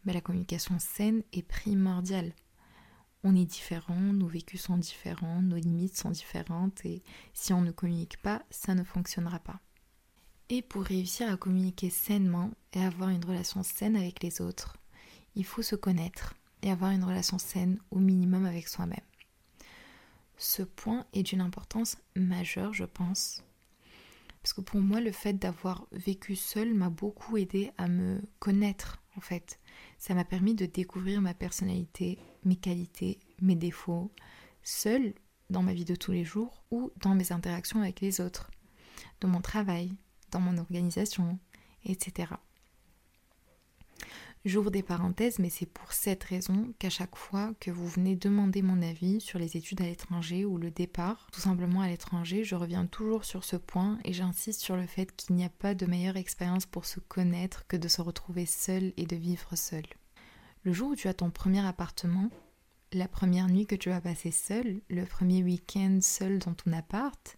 mais 0.04 0.12
ben, 0.12 0.14
la 0.14 0.20
communication 0.20 0.78
saine 0.80 1.22
est 1.32 1.42
primordiale 1.42 2.32
on 3.24 3.34
est 3.34 3.44
différent, 3.44 4.00
nos 4.00 4.26
vécus 4.26 4.62
sont 4.62 4.78
différents, 4.78 5.42
nos 5.42 5.56
limites 5.56 5.96
sont 5.96 6.10
différentes 6.10 6.84
et 6.84 7.02
si 7.34 7.52
on 7.52 7.60
ne 7.60 7.72
communique 7.72 8.20
pas, 8.22 8.42
ça 8.50 8.74
ne 8.74 8.84
fonctionnera 8.84 9.38
pas. 9.38 9.60
Et 10.50 10.62
pour 10.62 10.82
réussir 10.82 11.30
à 11.30 11.36
communiquer 11.36 11.90
sainement 11.90 12.50
et 12.72 12.82
avoir 12.82 13.10
une 13.10 13.24
relation 13.24 13.62
saine 13.62 13.96
avec 13.96 14.22
les 14.22 14.40
autres, 14.40 14.76
il 15.34 15.44
faut 15.44 15.62
se 15.62 15.76
connaître 15.76 16.34
et 16.62 16.70
avoir 16.70 16.90
une 16.92 17.04
relation 17.04 17.38
saine 17.38 17.78
au 17.90 17.98
minimum 17.98 18.46
avec 18.46 18.68
soi-même. 18.68 18.98
Ce 20.36 20.62
point 20.62 21.04
est 21.12 21.24
d'une 21.24 21.40
importance 21.40 21.98
majeure, 22.14 22.72
je 22.72 22.84
pense, 22.84 23.42
parce 24.42 24.52
que 24.52 24.60
pour 24.60 24.80
moi, 24.80 25.00
le 25.00 25.12
fait 25.12 25.34
d'avoir 25.34 25.86
vécu 25.92 26.36
seul 26.36 26.72
m'a 26.72 26.90
beaucoup 26.90 27.36
aidé 27.36 27.72
à 27.76 27.88
me 27.88 28.20
connaître, 28.38 29.02
en 29.16 29.20
fait. 29.20 29.58
Ça 29.98 30.14
m'a 30.14 30.24
permis 30.24 30.54
de 30.54 30.64
découvrir 30.66 31.20
ma 31.20 31.34
personnalité, 31.34 32.18
mes 32.44 32.56
qualités, 32.56 33.18
mes 33.40 33.56
défauts, 33.56 34.10
seul 34.62 35.14
dans 35.50 35.62
ma 35.62 35.72
vie 35.72 35.84
de 35.84 35.94
tous 35.94 36.12
les 36.12 36.24
jours 36.24 36.62
ou 36.70 36.92
dans 37.00 37.14
mes 37.14 37.32
interactions 37.32 37.80
avec 37.80 38.00
les 38.00 38.20
autres, 38.20 38.50
dans 39.20 39.28
mon 39.28 39.40
travail, 39.40 39.94
dans 40.30 40.40
mon 40.40 40.58
organisation, 40.58 41.38
etc. 41.84 42.34
J'ouvre 44.44 44.70
des 44.70 44.84
parenthèses, 44.84 45.40
mais 45.40 45.50
c'est 45.50 45.66
pour 45.66 45.92
cette 45.92 46.22
raison 46.22 46.72
qu'à 46.78 46.90
chaque 46.90 47.16
fois 47.16 47.52
que 47.60 47.70
vous 47.70 47.88
venez 47.88 48.14
demander 48.14 48.62
mon 48.62 48.80
avis 48.82 49.20
sur 49.20 49.38
les 49.38 49.56
études 49.56 49.80
à 49.80 49.84
l'étranger 49.84 50.44
ou 50.44 50.58
le 50.58 50.70
départ, 50.70 51.28
tout 51.32 51.40
simplement 51.40 51.82
à 51.82 51.88
l'étranger, 51.88 52.44
je 52.44 52.54
reviens 52.54 52.86
toujours 52.86 53.24
sur 53.24 53.44
ce 53.44 53.56
point 53.56 53.98
et 54.04 54.12
j'insiste 54.12 54.60
sur 54.60 54.76
le 54.76 54.86
fait 54.86 55.14
qu'il 55.16 55.34
n'y 55.34 55.44
a 55.44 55.50
pas 55.50 55.74
de 55.74 55.86
meilleure 55.86 56.16
expérience 56.16 56.66
pour 56.66 56.84
se 56.84 57.00
connaître 57.00 57.66
que 57.66 57.76
de 57.76 57.88
se 57.88 58.00
retrouver 58.00 58.46
seul 58.46 58.92
et 58.96 59.06
de 59.06 59.16
vivre 59.16 59.56
seul. 59.56 59.84
Le 60.64 60.72
jour 60.72 60.90
où 60.90 60.96
tu 60.96 61.08
as 61.08 61.14
ton 61.14 61.30
premier 61.30 61.64
appartement, 61.66 62.30
la 62.92 63.08
première 63.08 63.48
nuit 63.48 63.66
que 63.66 63.76
tu 63.76 63.90
vas 63.90 64.00
passer 64.00 64.30
seul, 64.30 64.80
le 64.88 65.04
premier 65.04 65.42
week-end 65.42 65.98
seul 66.00 66.38
dans 66.38 66.54
ton 66.54 66.72
appart, 66.72 67.36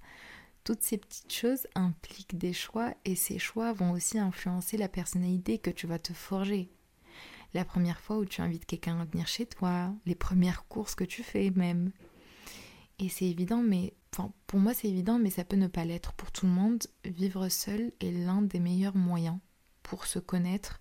toutes 0.64 0.82
ces 0.82 0.98
petites 0.98 1.32
choses 1.32 1.66
impliquent 1.74 2.38
des 2.38 2.52
choix 2.52 2.94
et 3.04 3.16
ces 3.16 3.38
choix 3.38 3.72
vont 3.72 3.92
aussi 3.92 4.18
influencer 4.18 4.76
la 4.76 4.88
personnalité 4.88 5.58
que 5.58 5.70
tu 5.70 5.86
vas 5.86 5.98
te 5.98 6.12
forger 6.12 6.70
la 7.54 7.64
première 7.64 8.00
fois 8.00 8.18
où 8.18 8.24
tu 8.24 8.40
invites 8.40 8.66
quelqu'un 8.66 9.00
à 9.00 9.04
venir 9.04 9.26
chez 9.26 9.46
toi, 9.46 9.92
les 10.06 10.14
premières 10.14 10.66
courses 10.68 10.94
que 10.94 11.04
tu 11.04 11.22
fais 11.22 11.50
même. 11.50 11.92
Et 12.98 13.08
c'est 13.08 13.26
évident, 13.26 13.62
mais 13.62 13.94
enfin, 14.12 14.32
pour 14.46 14.60
moi 14.60 14.74
c'est 14.74 14.88
évident, 14.88 15.18
mais 15.18 15.30
ça 15.30 15.44
peut 15.44 15.56
ne 15.56 15.66
pas 15.66 15.84
l'être 15.84 16.12
pour 16.12 16.30
tout 16.30 16.46
le 16.46 16.52
monde. 16.52 16.82
Vivre 17.04 17.48
seul 17.48 17.92
est 18.00 18.12
l'un 18.12 18.42
des 18.42 18.60
meilleurs 18.60 18.96
moyens 18.96 19.38
pour 19.82 20.06
se 20.06 20.18
connaître 20.18 20.79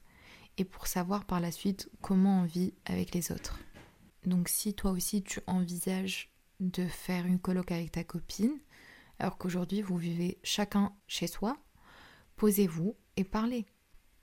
et 0.59 0.65
pour 0.65 0.87
savoir 0.87 1.25
par 1.25 1.39
la 1.39 1.51
suite 1.51 1.89
comment 2.01 2.41
on 2.41 2.45
vit 2.45 2.73
avec 2.85 3.13
les 3.13 3.31
autres. 3.31 3.59
Donc 4.25 4.49
si 4.49 4.73
toi 4.73 4.91
aussi 4.91 5.23
tu 5.23 5.39
envisages 5.47 6.31
de 6.59 6.85
faire 6.85 7.25
une 7.25 7.39
colloque 7.39 7.71
avec 7.71 7.93
ta 7.93 8.03
copine, 8.03 8.59
alors 9.17 9.37
qu'aujourd'hui 9.37 9.81
vous 9.81 9.97
vivez 9.97 10.37
chacun 10.43 10.93
chez 11.07 11.27
soi, 11.27 11.57
posez-vous 12.35 12.95
et 13.15 13.23
parlez. 13.23 13.65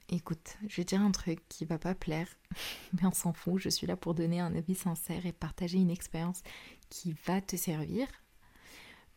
Écoute, 0.09 0.57
je 0.69 0.76
vais 0.76 0.85
dire 0.85 1.00
un 1.00 1.11
truc 1.11 1.40
qui 1.49 1.64
va 1.64 1.78
pas 1.78 1.95
plaire, 1.95 2.28
mais 2.93 3.07
on 3.07 3.12
s'en 3.12 3.33
fout, 3.33 3.61
je 3.61 3.71
suis 3.71 3.87
là 3.87 3.97
pour 3.97 4.14
donner 4.14 4.38
un 4.38 4.55
avis 4.55 4.76
sincère 4.76 5.26
et 5.26 5.33
partager 5.33 5.78
une 5.78 5.90
expérience 5.90 6.43
qui 6.90 7.16
va 7.26 7.40
te 7.40 7.57
servir. 7.57 8.07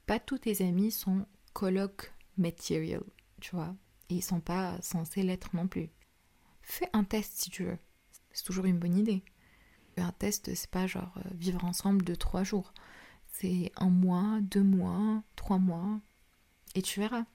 Pas 0.08 0.20
tous 0.20 0.40
tes 0.40 0.66
amis 0.66 0.92
sont 0.92 1.28
colloque 1.54 2.14
material, 2.38 3.04
tu 3.42 3.56
vois, 3.56 3.76
et 4.10 4.16
ils 4.16 4.24
sont 4.24 4.40
pas 4.40 4.82
censés 4.82 5.22
l'être 5.22 5.56
non 5.56 5.68
plus. 5.68 5.90
Fais 6.70 6.88
un 6.94 7.04
test 7.04 7.34
si 7.36 7.50
tu 7.50 7.64
veux, 7.64 7.80
c'est 8.32 8.44
toujours 8.44 8.66
une 8.66 8.78
bonne 8.78 8.96
idée. 8.96 9.24
Un 9.98 10.12
test, 10.12 10.54
c'est 10.54 10.70
pas 10.70 10.86
genre 10.86 11.18
euh, 11.18 11.30
vivre 11.34 11.66
ensemble 11.66 12.06
de 12.06 12.14
trois 12.14 12.44
jours. 12.44 12.76
C'est 13.26 13.72
un 13.76 13.90
mois, 13.90 14.38
deux 14.44 14.62
mois, 14.62 15.24
trois 15.36 15.58
mois, 15.58 16.00
et 16.76 16.84
tu 16.84 17.00
verras. 17.00 17.26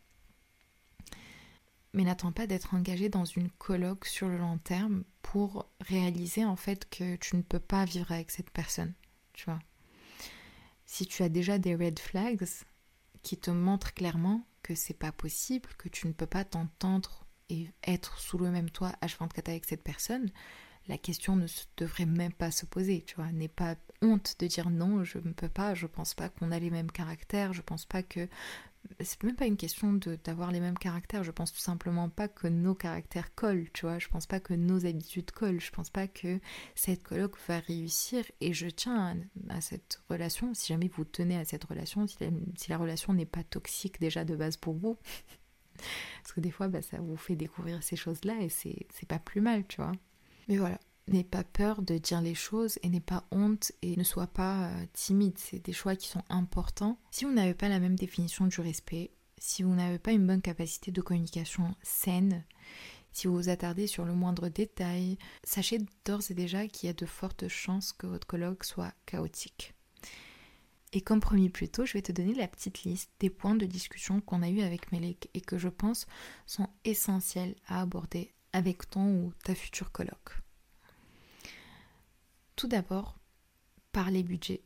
Mais 1.92 2.04
n'attends 2.04 2.30
pas 2.30 2.46
d'être 2.46 2.74
engagé 2.74 3.08
dans 3.08 3.24
une 3.24 3.50
colloque 3.50 4.06
sur 4.06 4.28
le 4.28 4.38
long 4.38 4.58
terme 4.58 5.02
pour 5.20 5.68
réaliser 5.80 6.44
en 6.44 6.56
fait 6.56 6.88
que 6.88 7.16
tu 7.16 7.34
ne 7.34 7.42
peux 7.42 7.58
pas 7.58 7.84
vivre 7.84 8.12
avec 8.12 8.30
cette 8.30 8.50
personne, 8.50 8.94
tu 9.32 9.46
vois. 9.46 9.60
Si 10.86 11.06
tu 11.06 11.24
as 11.24 11.28
déjà 11.28 11.58
des 11.58 11.74
red 11.74 11.98
flags 11.98 12.46
qui 13.22 13.36
te 13.36 13.50
montrent 13.50 13.94
clairement 13.94 14.46
que 14.62 14.76
c'est 14.76 14.94
pas 14.94 15.12
possible, 15.12 15.68
que 15.76 15.88
tu 15.88 16.06
ne 16.06 16.12
peux 16.12 16.24
pas 16.24 16.44
t'entendre 16.44 17.23
et 17.50 17.68
être 17.86 18.18
sous 18.18 18.38
le 18.38 18.50
même 18.50 18.70
toit 18.70 18.92
H24 19.02 19.48
avec 19.50 19.64
cette 19.64 19.82
personne, 19.82 20.30
la 20.88 20.98
question 20.98 21.36
ne 21.36 21.46
devrait 21.76 22.06
même 22.06 22.32
pas 22.32 22.50
se 22.50 22.66
poser, 22.66 23.02
tu 23.02 23.16
vois. 23.16 23.32
N'aie 23.32 23.48
pas 23.48 23.76
honte 24.02 24.36
de 24.38 24.46
dire 24.46 24.70
non, 24.70 25.04
je 25.04 25.18
ne 25.18 25.32
peux 25.32 25.48
pas, 25.48 25.74
je 25.74 25.86
pense 25.86 26.14
pas 26.14 26.28
qu'on 26.28 26.50
a 26.50 26.58
les 26.58 26.70
mêmes 26.70 26.90
caractères, 26.90 27.52
je 27.52 27.62
pense 27.62 27.86
pas 27.86 28.02
que. 28.02 28.28
C'est 29.00 29.22
même 29.22 29.34
pas 29.34 29.46
une 29.46 29.56
question 29.56 29.98
d'avoir 30.24 30.52
les 30.52 30.60
mêmes 30.60 30.76
caractères, 30.76 31.24
je 31.24 31.30
pense 31.30 31.54
tout 31.54 31.58
simplement 31.58 32.10
pas 32.10 32.28
que 32.28 32.48
nos 32.48 32.74
caractères 32.74 33.34
collent, 33.34 33.70
tu 33.72 33.86
vois. 33.86 33.98
Je 33.98 34.08
pense 34.08 34.26
pas 34.26 34.40
que 34.40 34.52
nos 34.52 34.84
habitudes 34.84 35.30
collent, 35.30 35.60
je 35.60 35.70
pense 35.70 35.88
pas 35.88 36.06
que 36.06 36.38
cette 36.74 37.02
colloque 37.02 37.38
va 37.48 37.60
réussir 37.60 38.26
et 38.42 38.52
je 38.52 38.66
tiens 38.66 39.16
à, 39.48 39.62
cette 39.62 40.02
relation, 40.10 40.52
si 40.52 40.68
jamais 40.68 40.88
vous 40.88 41.06
tenez 41.06 41.38
à 41.38 41.46
cette 41.46 41.64
relation, 41.64 42.06
si 42.06 42.18
la, 42.68 42.76
relation 42.76 43.14
n'est 43.14 43.24
pas 43.24 43.42
toxique 43.42 44.00
déjà 44.00 44.22
de 44.22 44.36
base 44.36 44.58
pour 44.58 44.74
vous. 44.74 44.98
Parce 46.22 46.32
que 46.32 46.40
des 46.40 46.50
fois, 46.50 46.68
bah, 46.68 46.82
ça 46.82 46.98
vous 46.98 47.16
fait 47.16 47.36
découvrir 47.36 47.82
ces 47.82 47.96
choses-là 47.96 48.40
et 48.40 48.48
c'est 48.48 48.86
pas 49.08 49.18
plus 49.18 49.40
mal, 49.40 49.66
tu 49.66 49.76
vois. 49.76 49.92
Mais 50.48 50.56
voilà, 50.56 50.78
n'aie 51.08 51.24
pas 51.24 51.44
peur 51.44 51.82
de 51.82 51.98
dire 51.98 52.20
les 52.20 52.34
choses 52.34 52.78
et 52.82 52.88
n'aie 52.88 53.00
pas 53.00 53.24
honte 53.30 53.72
et 53.82 53.96
ne 53.96 54.04
sois 54.04 54.26
pas 54.26 54.68
euh, 54.68 54.86
timide. 54.92 55.38
C'est 55.38 55.64
des 55.64 55.72
choix 55.72 55.96
qui 55.96 56.08
sont 56.08 56.24
importants. 56.28 56.98
Si 57.10 57.24
vous 57.24 57.32
n'avez 57.32 57.54
pas 57.54 57.68
la 57.68 57.80
même 57.80 57.96
définition 57.96 58.46
du 58.46 58.60
respect, 58.60 59.10
si 59.38 59.62
vous 59.62 59.74
n'avez 59.74 59.98
pas 59.98 60.12
une 60.12 60.26
bonne 60.26 60.42
capacité 60.42 60.90
de 60.90 61.02
communication 61.02 61.74
saine, 61.82 62.44
si 63.12 63.26
vous 63.26 63.34
vous 63.34 63.48
attardez 63.48 63.86
sur 63.86 64.04
le 64.04 64.14
moindre 64.14 64.48
détail, 64.48 65.18
sachez 65.44 65.78
d'ores 66.04 66.30
et 66.30 66.34
déjà 66.34 66.66
qu'il 66.66 66.88
y 66.88 66.90
a 66.90 66.94
de 66.94 67.06
fortes 67.06 67.48
chances 67.48 67.92
que 67.92 68.06
votre 68.06 68.26
colloque 68.26 68.64
soit 68.64 68.92
chaotique. 69.06 69.73
Et 70.96 71.00
comme 71.00 71.18
promis 71.18 71.50
plus 71.50 71.68
tôt, 71.68 71.84
je 71.84 71.94
vais 71.94 72.02
te 72.02 72.12
donner 72.12 72.34
la 72.34 72.46
petite 72.46 72.84
liste 72.84 73.10
des 73.18 73.28
points 73.28 73.56
de 73.56 73.66
discussion 73.66 74.20
qu'on 74.20 74.42
a 74.42 74.48
eu 74.48 74.60
avec 74.60 74.92
Melek 74.92 75.28
et 75.34 75.40
que 75.40 75.58
je 75.58 75.68
pense 75.68 76.06
sont 76.46 76.68
essentiels 76.84 77.56
à 77.66 77.80
aborder 77.80 78.32
avec 78.52 78.88
ton 78.88 79.24
ou 79.24 79.32
ta 79.42 79.56
future 79.56 79.90
coloc. 79.90 80.38
Tout 82.54 82.68
d'abord, 82.68 83.18
par 83.90 84.12
les 84.12 84.22
budgets. 84.22 84.62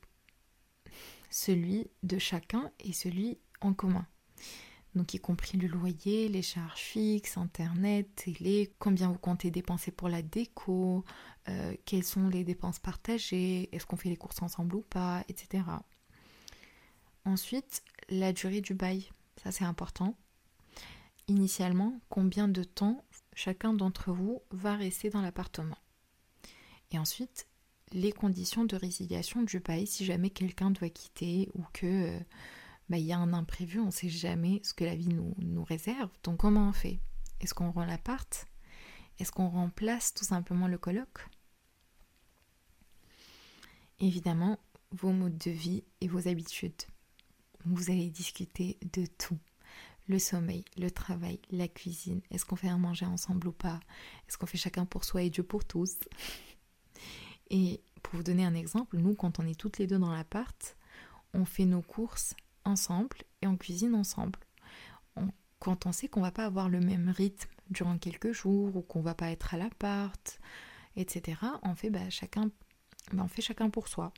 Celui 1.30 1.90
de 2.02 2.18
chacun 2.18 2.70
et 2.80 2.92
celui 2.92 3.38
en 3.62 3.72
commun. 3.72 4.06
Donc 4.94 5.14
y 5.14 5.18
compris 5.18 5.56
le 5.56 5.66
loyer, 5.66 6.28
les 6.28 6.42
charges 6.42 6.80
fixes, 6.80 7.38
internet, 7.38 8.06
télé, 8.16 8.74
combien 8.78 9.08
vous 9.08 9.18
comptez 9.18 9.50
dépenser 9.50 9.92
pour 9.92 10.10
la 10.10 10.20
déco, 10.20 11.06
euh, 11.48 11.74
quelles 11.86 12.04
sont 12.04 12.28
les 12.28 12.44
dépenses 12.44 12.80
partagées, 12.80 13.74
est-ce 13.74 13.86
qu'on 13.86 13.96
fait 13.96 14.10
les 14.10 14.16
courses 14.16 14.42
ensemble 14.42 14.76
ou 14.76 14.82
pas, 14.82 15.24
etc. 15.28 15.62
Ensuite, 17.24 17.82
la 18.08 18.32
durée 18.32 18.60
du 18.60 18.74
bail, 18.74 19.10
ça 19.42 19.52
c'est 19.52 19.64
important. 19.64 20.16
Initialement, 21.28 22.00
combien 22.08 22.48
de 22.48 22.64
temps 22.64 23.04
chacun 23.34 23.74
d'entre 23.74 24.12
vous 24.12 24.42
va 24.50 24.74
rester 24.74 25.10
dans 25.10 25.20
l'appartement? 25.20 25.78
Et 26.90 26.98
ensuite, 26.98 27.46
les 27.92 28.12
conditions 28.12 28.64
de 28.64 28.76
résiliation 28.76 29.42
du 29.42 29.60
bail 29.60 29.86
si 29.86 30.04
jamais 30.04 30.30
quelqu'un 30.30 30.70
doit 30.70 30.88
quitter 30.88 31.50
ou 31.54 31.62
que 31.72 31.86
euh, 31.86 32.20
bah, 32.88 32.98
il 32.98 33.04
y 33.04 33.12
a 33.12 33.18
un 33.18 33.32
imprévu, 33.32 33.80
on 33.80 33.86
ne 33.86 33.90
sait 33.90 34.08
jamais 34.08 34.60
ce 34.62 34.72
que 34.72 34.84
la 34.84 34.94
vie 34.94 35.08
nous, 35.08 35.34
nous 35.38 35.64
réserve. 35.64 36.10
Donc 36.22 36.38
comment 36.38 36.68
on 36.68 36.72
fait? 36.72 37.00
Est-ce 37.40 37.54
qu'on 37.54 37.70
rend 37.70 37.84
l'appart? 37.84 38.46
Est-ce 39.18 39.32
qu'on 39.32 39.48
remplace 39.48 40.14
tout 40.14 40.24
simplement 40.24 40.68
le 40.68 40.78
colloque 40.78 41.26
Évidemment, 44.00 44.58
vos 44.92 45.12
modes 45.12 45.38
de 45.38 45.50
vie 45.50 45.84
et 46.00 46.08
vos 46.08 46.28
habitudes. 46.28 46.82
Vous 47.64 47.90
allez 47.90 48.10
discuter 48.10 48.78
de 48.92 49.06
tout 49.06 49.38
le 50.08 50.18
sommeil, 50.18 50.64
le 50.78 50.90
travail, 50.90 51.38
la 51.50 51.68
cuisine, 51.68 52.22
est-ce 52.30 52.44
qu'on 52.46 52.56
fait 52.56 52.68
un 52.68 52.78
manger 52.78 53.06
ensemble 53.06 53.48
ou 53.48 53.52
pas, 53.52 53.78
est-ce 54.26 54.38
qu'on 54.38 54.46
fait 54.46 54.58
chacun 54.58 54.86
pour 54.86 55.04
soi 55.04 55.22
et 55.22 55.30
Dieu 55.30 55.42
pour 55.42 55.64
tous? 55.64 55.96
Et 57.50 57.80
pour 58.02 58.16
vous 58.16 58.22
donner 58.22 58.44
un 58.44 58.54
exemple, 58.54 58.98
nous 58.98 59.14
quand 59.14 59.38
on 59.38 59.46
est 59.46 59.58
toutes 59.58 59.78
les 59.78 59.86
deux 59.86 59.98
dans 59.98 60.12
l'appart, 60.12 60.76
on 61.32 61.46
fait 61.46 61.64
nos 61.64 61.80
courses 61.80 62.34
ensemble 62.64 63.16
et 63.40 63.46
on 63.46 63.56
cuisine 63.56 63.94
ensemble. 63.94 64.38
quand 65.58 65.86
on 65.86 65.92
sait 65.92 66.08
qu'on 66.08 66.20
va 66.20 66.30
pas 66.30 66.44
avoir 66.44 66.68
le 66.68 66.80
même 66.80 67.08
rythme 67.08 67.50
durant 67.70 67.98
quelques 67.98 68.32
jours 68.32 68.76
ou 68.76 68.82
qu'on 68.82 69.00
va 69.00 69.14
pas 69.14 69.30
être 69.30 69.54
à 69.54 69.56
l'appart, 69.56 70.40
etc., 70.96 71.40
on 71.62 71.74
fait 71.74 71.90
bah, 71.90 72.10
chacun, 72.10 72.50
bah, 73.12 73.22
on 73.24 73.28
fait 73.28 73.42
chacun 73.42 73.70
pour 73.70 73.88
soi. 73.88 74.12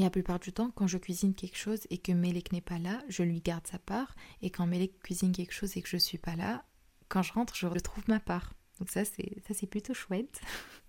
Mais 0.00 0.06
la 0.06 0.10
plupart 0.10 0.40
du 0.40 0.50
temps, 0.50 0.70
quand 0.70 0.86
je 0.86 0.96
cuisine 0.96 1.34
quelque 1.34 1.58
chose 1.58 1.80
et 1.90 1.98
que 1.98 2.12
Melek 2.12 2.52
n'est 2.52 2.62
pas 2.62 2.78
là, 2.78 3.02
je 3.10 3.22
lui 3.22 3.42
garde 3.42 3.66
sa 3.66 3.78
part. 3.78 4.16
Et 4.40 4.48
quand 4.48 4.66
Melek 4.66 4.98
cuisine 5.00 5.30
quelque 5.30 5.52
chose 5.52 5.76
et 5.76 5.82
que 5.82 5.90
je 5.90 5.98
suis 5.98 6.16
pas 6.16 6.36
là, 6.36 6.64
quand 7.10 7.20
je 7.20 7.34
rentre, 7.34 7.54
je 7.54 7.66
retrouve 7.66 8.04
ma 8.08 8.18
part. 8.18 8.54
Donc 8.78 8.88
ça, 8.88 9.04
c'est 9.04 9.42
ça, 9.46 9.52
c'est 9.52 9.66
plutôt 9.66 9.92
chouette. 9.92 10.40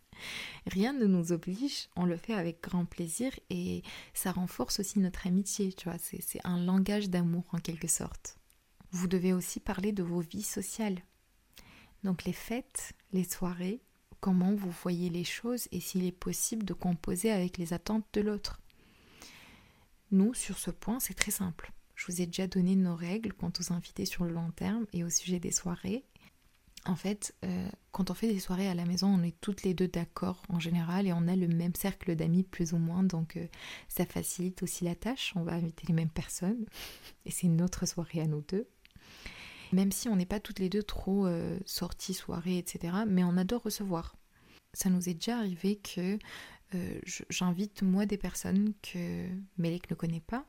Rien 0.65 0.93
ne 0.93 1.06
nous 1.08 1.34
oblige, 1.34 1.89
on 1.97 2.06
le 2.06 2.15
fait 2.15 2.34
avec 2.34 2.63
grand 2.63 2.86
plaisir 2.86 3.38
et 3.50 3.84
ça 4.13 4.32
renforce 4.32 4.80
aussi 4.80 5.00
notre 5.00 5.28
amitié, 5.28 5.74
tu 5.74 5.89
vois. 5.89 5.97
C'est 6.00 6.39
un 6.45 6.63
langage 6.63 7.10
d'amour 7.10 7.43
en 7.52 7.58
quelque 7.58 7.89
sorte. 7.89 8.38
Vous 8.91 9.10
devez 9.10 9.34
aussi 9.34 9.60
parler 9.60 9.91
de 9.91 10.04
vos 10.04 10.21
vies 10.21 10.41
sociales. 10.41 11.00
Donc 12.06 12.24
les 12.24 12.32
fêtes, 12.32 12.93
les 13.12 13.26
soirées, 13.26 13.82
comment 14.21 14.56
vous 14.56 14.71
voyez 14.71 15.10
les 15.10 15.26
choses 15.26 15.67
et 15.74 15.82
s'il 15.82 16.06
est 16.06 16.13
possible 16.13 16.63
de 16.63 16.74
composer 16.74 17.30
avec 17.30 17.58
les 17.58 17.74
attentes 17.74 18.08
de 18.13 18.21
l'autre. 18.21 18.61
Nous, 20.12 20.34
sur 20.34 20.58
ce 20.58 20.71
point, 20.71 21.00
c'est 21.00 21.13
très 21.13 21.32
simple. 21.32 21.71
Je 21.95 22.12
vous 22.12 22.21
ai 22.21 22.26
déjà 22.26 22.47
donné 22.47 22.76
nos 22.76 22.95
règles 22.95 23.34
quant 23.34 23.52
aux 23.60 23.74
invités 23.74 24.06
sur 24.06 24.26
le 24.26 24.34
long 24.34 24.52
terme 24.52 24.86
et 24.91 25.04
au 25.04 25.10
sujet 25.10 25.39
des 25.39 25.52
soirées. 25.52 26.04
En 26.86 26.95
fait, 26.95 27.36
euh, 27.45 27.69
quand 27.91 28.10
on 28.10 28.15
fait 28.15 28.28
des 28.28 28.39
soirées 28.39 28.67
à 28.67 28.74
la 28.74 28.86
maison, 28.86 29.08
on 29.08 29.24
est 29.24 29.39
toutes 29.39 29.62
les 29.62 29.76
deux 29.76 29.88
d'accord 29.88 30.41
en 30.50 30.60
général 30.60 31.06
et 31.06 31.13
on 31.13 31.28
a 31.28 31.36
le 31.36 31.47
même 31.47 31.76
cercle 31.76 32.15
d'amis 32.15 32.43
plus 32.43 32.74
ou 32.74 32.78
moins, 32.78 33.04
donc 33.04 33.38
euh, 33.38 33.45
ça 33.88 34.06
facilite 34.06 34.63
aussi 34.63 34.84
la 34.84 34.95
tâche. 34.95 35.32
On 35.36 35.43
va 35.43 35.54
inviter 35.54 35.86
les 35.88 35.93
mêmes 35.93 36.10
personnes 36.10 36.65
et 37.26 37.32
c'est 37.32 37.47
notre 37.47 37.86
soirée 37.86 38.21
à 38.21 38.28
nous 38.28 38.43
deux. 38.47 38.67
Même 39.71 39.91
si 39.91 40.10
on 40.10 40.15
n'est 40.15 40.26
pas 40.26 40.39
toutes 40.39 40.60
les 40.60 40.69
deux 40.69 40.84
trop 40.84 41.28
euh, 41.28 41.58
sorties, 41.65 42.15
soirées, 42.15 42.58
etc., 42.58 42.93
mais 43.08 43.24
on 43.24 43.38
adore 43.38 43.62
recevoir. 43.62 44.15
Ça 44.74 44.89
nous 44.89 45.08
est 45.08 45.13
déjà 45.13 45.38
arrivé 45.38 45.78
que 45.78 46.17
euh, 46.75 46.99
j'invite 47.29 47.81
moi 47.81 48.05
des 48.05 48.17
personnes 48.17 48.73
que 48.81 49.27
Melek 49.57 49.89
ne 49.89 49.95
connaît 49.95 50.21
pas. 50.21 50.45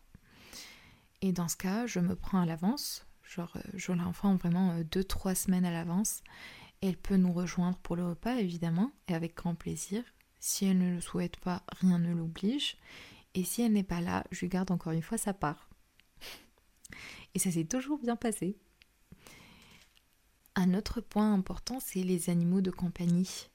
Et 1.21 1.33
dans 1.33 1.49
ce 1.49 1.57
cas, 1.57 1.87
je 1.87 2.01
me 2.01 2.17
prends 2.17 2.41
à 2.41 2.47
l'avance, 2.47 3.07
genre 3.23 3.53
euh, 3.57 3.61
je 3.75 3.93
l'informe 3.93 4.37
vraiment 4.37 4.81
2-3 4.81 5.31
euh, 5.31 5.35
semaines 5.35 5.65
à 5.65 5.71
l'avance. 5.71 6.23
Elle 6.81 6.97
peut 6.97 7.17
nous 7.17 7.33
rejoindre 7.33 7.79
pour 7.79 7.97
le 7.97 8.07
repas, 8.07 8.37
évidemment, 8.37 8.91
et 9.09 9.15
avec 9.15 9.37
grand 9.37 9.55
plaisir. 9.55 10.03
Si 10.41 10.65
elle 10.65 10.79
ne 10.79 10.95
le 10.95 11.01
souhaite 11.01 11.37
pas, 11.37 11.63
rien 11.81 11.99
ne 12.01 12.13
l'oblige. 12.13 12.77
Et 13.35 13.45
si 13.45 13.63
elle 13.63 13.73
n'est 13.73 13.85
pas 13.85 14.01
là, 14.01 14.25
je 14.33 14.41
lui 14.41 14.49
garde 14.49 14.73
encore 14.73 14.93
une 14.93 15.03
fois 15.03 15.17
sa 15.17 15.33
part. 15.33 15.69
Et 17.35 17.39
ça 17.39 17.51
s'est 17.51 17.65
toujours 17.65 17.99
bien 17.99 18.17
passé. 18.17 18.57
Un 20.55 20.75
autre 20.75 21.01
point 21.01 21.33
important, 21.33 21.79
c'est 21.81 22.03
les 22.03 22.29
animaux 22.29 22.61
de 22.61 22.71
compagnie. 22.71 23.49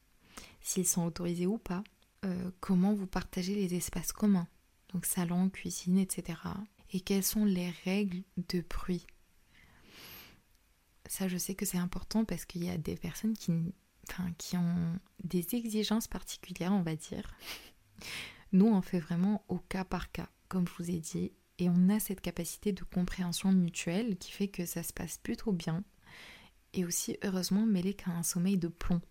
S'ils 0.61 0.87
sont 0.87 1.05
autorisés 1.05 1.45
ou 1.45 1.57
pas. 1.57 1.83
Euh, 2.27 2.51
comment 2.59 2.93
vous 2.93 3.07
partagez 3.07 3.55
les 3.55 3.75
espaces 3.75 4.11
communs. 4.11 4.47
donc 4.93 5.05
salon, 5.05 5.49
cuisine, 5.49 5.97
etc. 5.97 6.39
Et 6.91 6.99
quelles 6.99 7.23
sont 7.23 7.45
les 7.45 7.69
règles 7.85 8.23
de 8.49 8.63
bruit 8.69 9.05
Ça, 11.05 11.27
je 11.27 11.37
sais 11.37 11.55
que 11.55 11.65
c'est 11.65 11.77
important 11.77 12.25
parce 12.25 12.45
qu'il 12.45 12.63
y 12.63 12.69
a 12.69 12.77
des 12.77 12.95
personnes 12.95 13.33
qui, 13.33 13.51
enfin, 14.09 14.31
qui 14.37 14.57
ont 14.57 14.99
des 15.23 15.55
exigences 15.55 16.07
particulières, 16.07 16.73
on 16.73 16.81
va 16.81 16.95
dire. 16.95 17.33
Nous, 18.51 18.67
on 18.67 18.81
fait 18.81 18.99
vraiment 18.99 19.43
au 19.47 19.57
cas 19.57 19.83
par 19.83 20.11
cas, 20.11 20.29
comme 20.47 20.67
je 20.67 20.73
vous 20.83 20.89
ai 20.89 20.99
dit, 20.99 21.31
et 21.59 21.69
on 21.69 21.89
a 21.89 21.99
cette 21.99 22.21
capacité 22.21 22.71
de 22.71 22.83
compréhension 22.83 23.51
mutuelle 23.51 24.17
qui 24.17 24.31
fait 24.31 24.47
que 24.47 24.65
ça 24.65 24.83
se 24.83 24.93
passe 24.93 25.17
plutôt 25.17 25.51
bien, 25.51 25.83
et 26.73 26.85
aussi 26.85 27.17
heureusement 27.23 27.65
mêlé 27.65 27.93
qu'à 27.93 28.11
un 28.11 28.23
sommeil 28.23 28.57
de 28.57 28.67
plomb. 28.67 29.01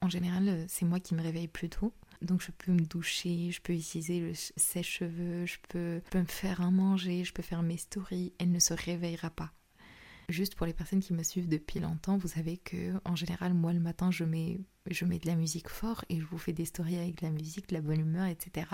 En 0.00 0.08
général, 0.08 0.64
c'est 0.68 0.86
moi 0.86 1.00
qui 1.00 1.14
me 1.14 1.22
réveille 1.22 1.48
plus 1.48 1.68
tôt, 1.68 1.92
donc 2.22 2.42
je 2.42 2.50
peux 2.52 2.72
me 2.72 2.84
doucher, 2.84 3.50
je 3.50 3.60
peux 3.60 3.72
utiliser 3.72 4.20
le 4.20 4.32
sèche-cheveux, 4.34 5.46
je 5.46 5.58
peux, 5.68 6.00
me 6.14 6.24
faire 6.24 6.60
un 6.60 6.70
manger, 6.70 7.24
je 7.24 7.32
peux 7.32 7.42
faire 7.42 7.62
mes 7.62 7.76
stories, 7.76 8.32
elle 8.38 8.52
ne 8.52 8.58
se 8.58 8.74
réveillera 8.74 9.30
pas. 9.30 9.52
Juste 10.28 10.54
pour 10.54 10.66
les 10.66 10.72
personnes 10.72 11.00
qui 11.00 11.12
me 11.12 11.22
suivent 11.22 11.48
depuis 11.48 11.80
longtemps, 11.80 12.16
vous 12.16 12.28
savez 12.28 12.56
que 12.56 12.94
en 13.04 13.16
général, 13.16 13.54
moi 13.54 13.72
le 13.72 13.80
matin, 13.80 14.10
je 14.10 14.24
mets, 14.24 14.60
je 14.88 15.04
mets 15.04 15.18
de 15.18 15.26
la 15.26 15.34
musique 15.34 15.68
fort 15.68 16.04
et 16.08 16.20
je 16.20 16.24
vous 16.24 16.38
fais 16.38 16.52
des 16.52 16.64
stories 16.64 16.96
avec 16.96 17.20
de 17.20 17.26
la 17.26 17.32
musique, 17.32 17.68
de 17.68 17.74
la 17.74 17.80
bonne 17.80 18.00
humeur, 18.00 18.26
etc. 18.26 18.66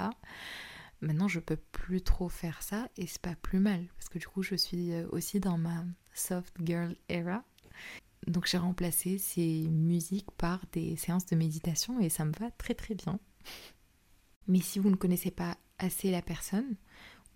Maintenant, 1.00 1.28
je 1.28 1.40
peux 1.40 1.56
plus 1.56 2.02
trop 2.02 2.28
faire 2.28 2.62
ça 2.62 2.88
et 2.96 3.06
c'est 3.06 3.22
pas 3.22 3.36
plus 3.36 3.60
mal 3.60 3.86
parce 3.96 4.08
que 4.08 4.18
du 4.18 4.26
coup, 4.26 4.42
je 4.42 4.56
suis 4.56 4.92
euh, 4.92 5.06
aussi 5.10 5.40
dans 5.40 5.56
ma 5.56 5.84
soft 6.12 6.54
girl 6.62 6.96
era. 7.08 7.44
Donc, 8.26 8.46
j'ai 8.46 8.58
remplacé 8.58 9.16
ces 9.16 9.68
musiques 9.68 10.30
par 10.32 10.64
des 10.72 10.96
séances 10.96 11.26
de 11.26 11.36
méditation 11.36 12.00
et 12.00 12.08
ça 12.08 12.24
me 12.24 12.32
va 12.32 12.50
très 12.50 12.74
très 12.74 12.94
bien. 12.94 13.20
Mais 14.46 14.60
si 14.60 14.78
vous 14.78 14.90
ne 14.90 14.96
connaissez 14.96 15.30
pas 15.30 15.56
assez 15.78 16.10
la 16.10 16.22
personne 16.22 16.76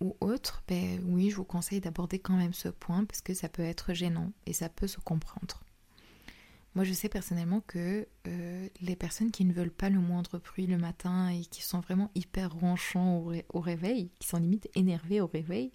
ou 0.01 0.17
autre, 0.19 0.63
ben 0.67 1.01
oui, 1.05 1.29
je 1.29 1.35
vous 1.35 1.45
conseille 1.45 1.79
d'aborder 1.79 2.19
quand 2.19 2.35
même 2.35 2.53
ce 2.53 2.69
point 2.69 3.05
parce 3.05 3.21
que 3.21 3.33
ça 3.33 3.49
peut 3.49 3.63
être 3.63 3.93
gênant 3.93 4.31
et 4.45 4.53
ça 4.53 4.69
peut 4.69 4.87
se 4.87 4.99
comprendre. 4.99 5.63
Moi, 6.75 6.83
je 6.83 6.93
sais 6.93 7.09
personnellement 7.09 7.61
que 7.61 8.07
euh, 8.27 8.69
les 8.81 8.95
personnes 8.95 9.29
qui 9.29 9.45
ne 9.45 9.53
veulent 9.53 9.71
pas 9.71 9.89
le 9.89 9.99
moindre 9.99 10.39
bruit 10.39 10.65
le 10.65 10.77
matin 10.77 11.29
et 11.29 11.45
qui 11.45 11.61
sont 11.61 11.81
vraiment 11.81 12.09
hyper 12.15 12.51
ronchants 12.51 13.23
au, 13.53 13.59
réveil, 13.59 14.09
qui 14.19 14.27
sont 14.27 14.37
limite 14.37 14.67
énervés 14.73 15.21
au 15.21 15.27
réveil, 15.27 15.71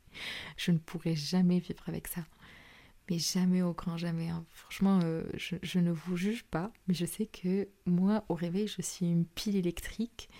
je 0.58 0.70
ne 0.70 0.78
pourrais 0.78 1.16
jamais 1.16 1.60
vivre 1.60 1.82
avec 1.86 2.08
ça. 2.08 2.24
Mais 3.10 3.18
jamais 3.18 3.62
au 3.62 3.74
grand 3.74 3.98
jamais. 3.98 4.30
Hein. 4.30 4.46
Franchement, 4.54 5.00
euh, 5.04 5.24
je, 5.34 5.56
je, 5.62 5.78
ne 5.78 5.92
vous 5.92 6.16
juge 6.16 6.44
pas, 6.44 6.72
mais 6.88 6.94
je 6.94 7.04
sais 7.04 7.26
que 7.26 7.68
moi, 7.84 8.24
au 8.28 8.34
réveil, 8.34 8.66
je 8.66 8.80
suis 8.80 9.06
une 9.06 9.26
pile 9.26 9.56
électrique. 9.56 10.30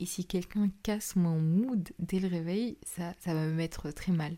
Et 0.00 0.06
si 0.06 0.24
quelqu'un 0.24 0.70
casse 0.82 1.14
mon 1.14 1.38
mood 1.38 1.90
dès 1.98 2.20
le 2.20 2.28
réveil, 2.28 2.78
ça, 2.82 3.14
ça 3.20 3.34
va 3.34 3.46
me 3.46 3.52
mettre 3.52 3.90
très 3.90 4.12
mal. 4.12 4.36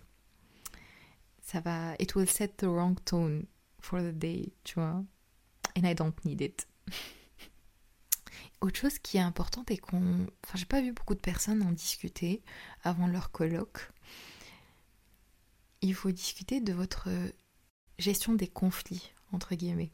Ça 1.40 1.60
va. 1.60 1.94
It 2.00 2.14
will 2.16 2.28
set 2.28 2.56
the 2.56 2.64
wrong 2.64 2.96
tone 3.04 3.46
for 3.80 4.00
the 4.00 4.12
day, 4.12 4.52
tu 4.64 4.74
vois. 4.74 5.04
And 5.76 5.84
I 5.84 5.94
don't 5.94 6.14
need 6.24 6.40
it. 6.40 6.66
Autre 8.60 8.78
chose 8.78 8.98
qui 8.98 9.16
est 9.16 9.20
importante 9.20 9.70
et 9.70 9.78
qu'on. 9.78 10.26
Enfin, 10.44 10.56
j'ai 10.56 10.66
pas 10.66 10.80
vu 10.80 10.92
beaucoup 10.92 11.14
de 11.14 11.20
personnes 11.20 11.62
en 11.62 11.72
discuter 11.72 12.42
avant 12.82 13.06
leur 13.06 13.30
colloque. 13.30 13.88
Il 15.80 15.94
faut 15.94 16.10
discuter 16.10 16.60
de 16.60 16.72
votre 16.72 17.08
gestion 17.98 18.34
des 18.34 18.48
conflits, 18.48 19.12
entre 19.32 19.54
guillemets. 19.54 19.92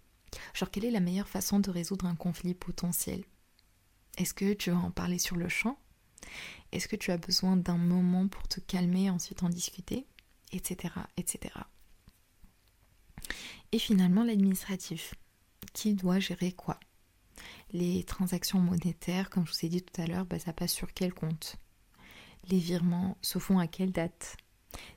Genre, 0.54 0.70
quelle 0.70 0.84
est 0.84 0.90
la 0.90 1.00
meilleure 1.00 1.28
façon 1.28 1.60
de 1.60 1.70
résoudre 1.70 2.06
un 2.06 2.16
conflit 2.16 2.54
potentiel? 2.54 3.24
Est-ce 4.16 4.34
que 4.34 4.52
tu 4.52 4.70
vas 4.70 4.78
en 4.78 4.90
parler 4.90 5.18
sur 5.18 5.36
le 5.36 5.48
champ? 5.48 5.78
Est-ce 6.72 6.88
que 6.88 6.96
tu 6.96 7.10
as 7.10 7.18
besoin 7.18 7.56
d'un 7.56 7.78
moment 7.78 8.28
pour 8.28 8.46
te 8.48 8.60
calmer 8.60 9.04
et 9.04 9.10
ensuite 9.10 9.42
en 9.42 9.48
discuter 9.48 10.06
Etc. 10.52 10.92
etc. 11.16 11.54
Et 13.72 13.78
finalement, 13.78 14.24
l'administratif. 14.24 15.14
Qui 15.74 15.94
doit 15.94 16.18
gérer 16.18 16.52
quoi? 16.52 16.80
Les 17.72 18.02
transactions 18.04 18.58
monétaires, 18.58 19.30
comme 19.30 19.46
je 19.46 19.52
vous 19.52 19.66
ai 19.66 19.68
dit 19.68 19.82
tout 19.82 20.00
à 20.00 20.06
l'heure, 20.06 20.24
bah, 20.24 20.38
ça 20.38 20.52
passe 20.52 20.72
sur 20.72 20.92
quel 20.94 21.12
compte? 21.12 21.56
Les 22.48 22.58
virements 22.58 23.18
se 23.20 23.38
font 23.38 23.58
à 23.58 23.66
quelle 23.66 23.92
date? 23.92 24.36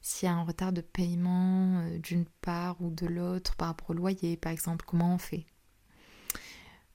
S'il 0.01 0.27
y 0.27 0.29
a 0.29 0.35
un 0.35 0.43
retard 0.43 0.73
de 0.73 0.81
paiement 0.81 1.79
euh, 1.79 1.97
d'une 1.99 2.25
part 2.41 2.81
ou 2.81 2.89
de 2.91 3.05
l'autre 3.05 3.55
par 3.55 3.69
rapport 3.69 3.91
au 3.91 3.93
loyer, 3.93 4.37
par 4.37 4.51
exemple, 4.51 4.85
comment 4.87 5.15
on 5.15 5.17
fait? 5.17 5.45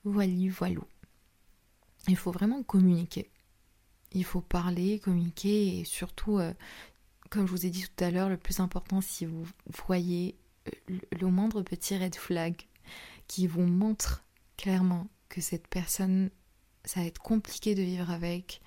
Voilà, 0.03 0.31
voilà. 0.51 0.81
Il 2.07 2.15
faut 2.15 2.31
vraiment 2.31 2.63
communiquer. 2.63 3.29
Il 4.13 4.23
faut 4.23 4.41
parler, 4.41 4.99
communiquer 4.99 5.79
et 5.79 5.83
surtout, 5.83 6.39
euh, 6.39 6.53
comme 7.29 7.45
je 7.45 7.51
vous 7.51 7.65
ai 7.65 7.69
dit 7.69 7.83
tout 7.83 8.03
à 8.03 8.11
l'heure, 8.11 8.29
le 8.29 8.37
plus 8.37 8.59
important, 8.59 9.01
si 9.01 9.25
vous 9.25 9.45
voyez 9.85 10.37
le 10.87 11.27
moindre 11.27 11.61
petit 11.61 11.97
red 11.97 12.15
flag 12.15 12.55
qui 13.27 13.47
vous 13.47 13.63
montre 13.63 14.23
clairement 14.55 15.07
que 15.29 15.41
cette 15.41 15.67
personne, 15.67 16.29
ça 16.85 17.01
va 17.01 17.05
être 17.05 17.21
compliqué 17.21 17.75
de 17.75 17.81
vivre 17.81 18.09
avec, 18.09 18.61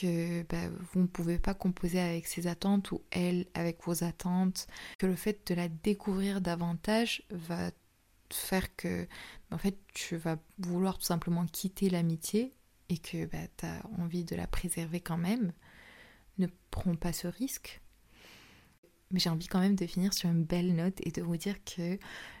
que 0.00 0.42
bah, 0.44 0.68
vous 0.92 1.00
ne 1.00 1.06
pouvez 1.06 1.38
pas 1.38 1.54
composer 1.54 2.00
avec 2.00 2.26
ses 2.26 2.46
attentes 2.46 2.92
ou 2.92 3.02
elle 3.10 3.46
avec 3.54 3.84
vos 3.84 4.04
attentes, 4.04 4.66
que 4.98 5.06
le 5.06 5.16
fait 5.16 5.46
de 5.48 5.54
la 5.54 5.68
découvrir 5.68 6.40
davantage 6.40 7.22
va 7.30 7.70
faire 8.32 8.74
que 8.76 9.08
en 9.50 9.58
fait 9.58 9.76
tu 9.92 10.16
vas 10.16 10.36
vouloir 10.58 10.98
tout 10.98 11.04
simplement 11.04 11.46
quitter 11.46 11.90
l'amitié 11.90 12.52
et 12.88 12.98
que 12.98 13.26
bah, 13.26 13.38
tu 13.56 13.66
as 13.66 13.82
envie 13.98 14.24
de 14.24 14.36
la 14.36 14.46
préserver 14.46 15.00
quand 15.00 15.18
même, 15.18 15.52
ne 16.38 16.46
prends 16.70 16.94
pas 16.94 17.12
ce 17.12 17.26
risque 17.26 17.80
mais 19.10 19.18
j'ai 19.20 19.30
envie 19.30 19.46
quand 19.46 19.60
même 19.60 19.74
de 19.74 19.86
finir 19.86 20.12
sur 20.12 20.30
une 20.30 20.44
belle 20.44 20.74
note 20.74 20.98
et 21.04 21.10
de 21.10 21.22
vous 21.22 21.36
dire 21.36 21.56
que 21.64 21.98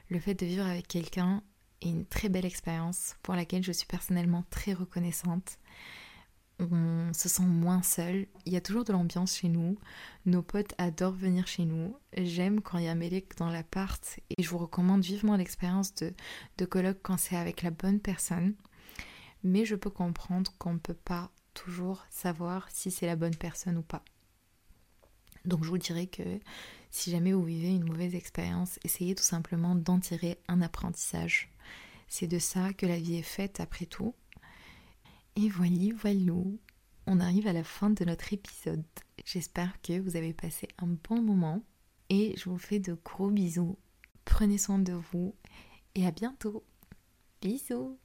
le 0.08 0.20
fait 0.20 0.34
de 0.34 0.46
vivre 0.46 0.64
avec 0.64 0.86
quelqu'un 0.88 1.42
est 1.80 1.88
une 1.88 2.06
très 2.06 2.28
belle 2.28 2.44
expérience 2.44 3.16
pour 3.22 3.34
laquelle 3.34 3.64
je 3.64 3.72
suis 3.72 3.86
personnellement 3.86 4.44
très 4.50 4.72
reconnaissante. 4.72 5.58
On 7.10 7.12
se 7.12 7.28
sent 7.28 7.42
moins 7.42 7.82
seul. 7.82 8.28
Il 8.46 8.52
y 8.52 8.56
a 8.56 8.60
toujours 8.60 8.84
de 8.84 8.92
l'ambiance 8.92 9.34
chez 9.34 9.48
nous. 9.48 9.76
Nos 10.26 10.42
potes 10.42 10.74
adorent 10.78 11.10
venir 11.10 11.48
chez 11.48 11.64
nous. 11.64 11.96
J'aime 12.16 12.60
quand 12.60 12.78
il 12.78 12.84
y 12.84 12.88
a 12.88 12.94
Mélec 12.94 13.36
dans 13.36 13.50
l'appart 13.50 14.20
et 14.30 14.40
je 14.40 14.48
vous 14.48 14.58
recommande 14.58 15.02
vivement 15.02 15.34
l'expérience 15.34 15.92
de, 15.96 16.14
de 16.58 16.64
colloque 16.66 17.00
quand 17.02 17.16
c'est 17.16 17.34
avec 17.34 17.62
la 17.62 17.72
bonne 17.72 17.98
personne. 17.98 18.54
Mais 19.42 19.64
je 19.64 19.74
peux 19.74 19.90
comprendre 19.90 20.52
qu'on 20.58 20.74
ne 20.74 20.78
peut 20.78 20.94
pas 20.94 21.32
toujours 21.52 22.06
savoir 22.10 22.68
si 22.70 22.92
c'est 22.92 23.06
la 23.06 23.16
bonne 23.16 23.34
personne 23.34 23.78
ou 23.78 23.82
pas. 23.82 24.04
Donc 25.44 25.64
je 25.64 25.68
vous 25.68 25.78
dirais 25.78 26.06
que 26.06 26.38
si 26.90 27.10
jamais 27.10 27.32
vous 27.32 27.42
vivez 27.42 27.70
une 27.70 27.88
mauvaise 27.88 28.14
expérience, 28.14 28.78
essayez 28.84 29.16
tout 29.16 29.24
simplement 29.24 29.74
d'en 29.74 29.98
tirer 29.98 30.38
un 30.46 30.62
apprentissage. 30.62 31.50
C'est 32.06 32.28
de 32.28 32.38
ça 32.38 32.72
que 32.72 32.86
la 32.86 33.00
vie 33.00 33.16
est 33.16 33.22
faite 33.22 33.58
après 33.58 33.86
tout. 33.86 34.14
Et 35.34 35.48
voilà, 35.48 35.92
voilà, 35.96 36.44
on 37.06 37.20
arrive 37.20 37.46
à 37.46 37.52
la 37.52 37.64
fin 37.64 37.90
de 37.90 38.04
notre 38.04 38.32
épisode. 38.32 38.84
J'espère 39.24 39.80
que 39.82 39.98
vous 40.00 40.16
avez 40.16 40.32
passé 40.32 40.68
un 40.78 40.86
bon 41.08 41.20
moment 41.22 41.62
et 42.08 42.34
je 42.36 42.48
vous 42.48 42.58
fais 42.58 42.78
de 42.78 42.96
gros 43.04 43.30
bisous. 43.30 43.78
Prenez 44.24 44.58
soin 44.58 44.78
de 44.78 44.92
vous 44.92 45.34
et 45.94 46.06
à 46.06 46.10
bientôt. 46.10 46.64
Bisous 47.40 47.98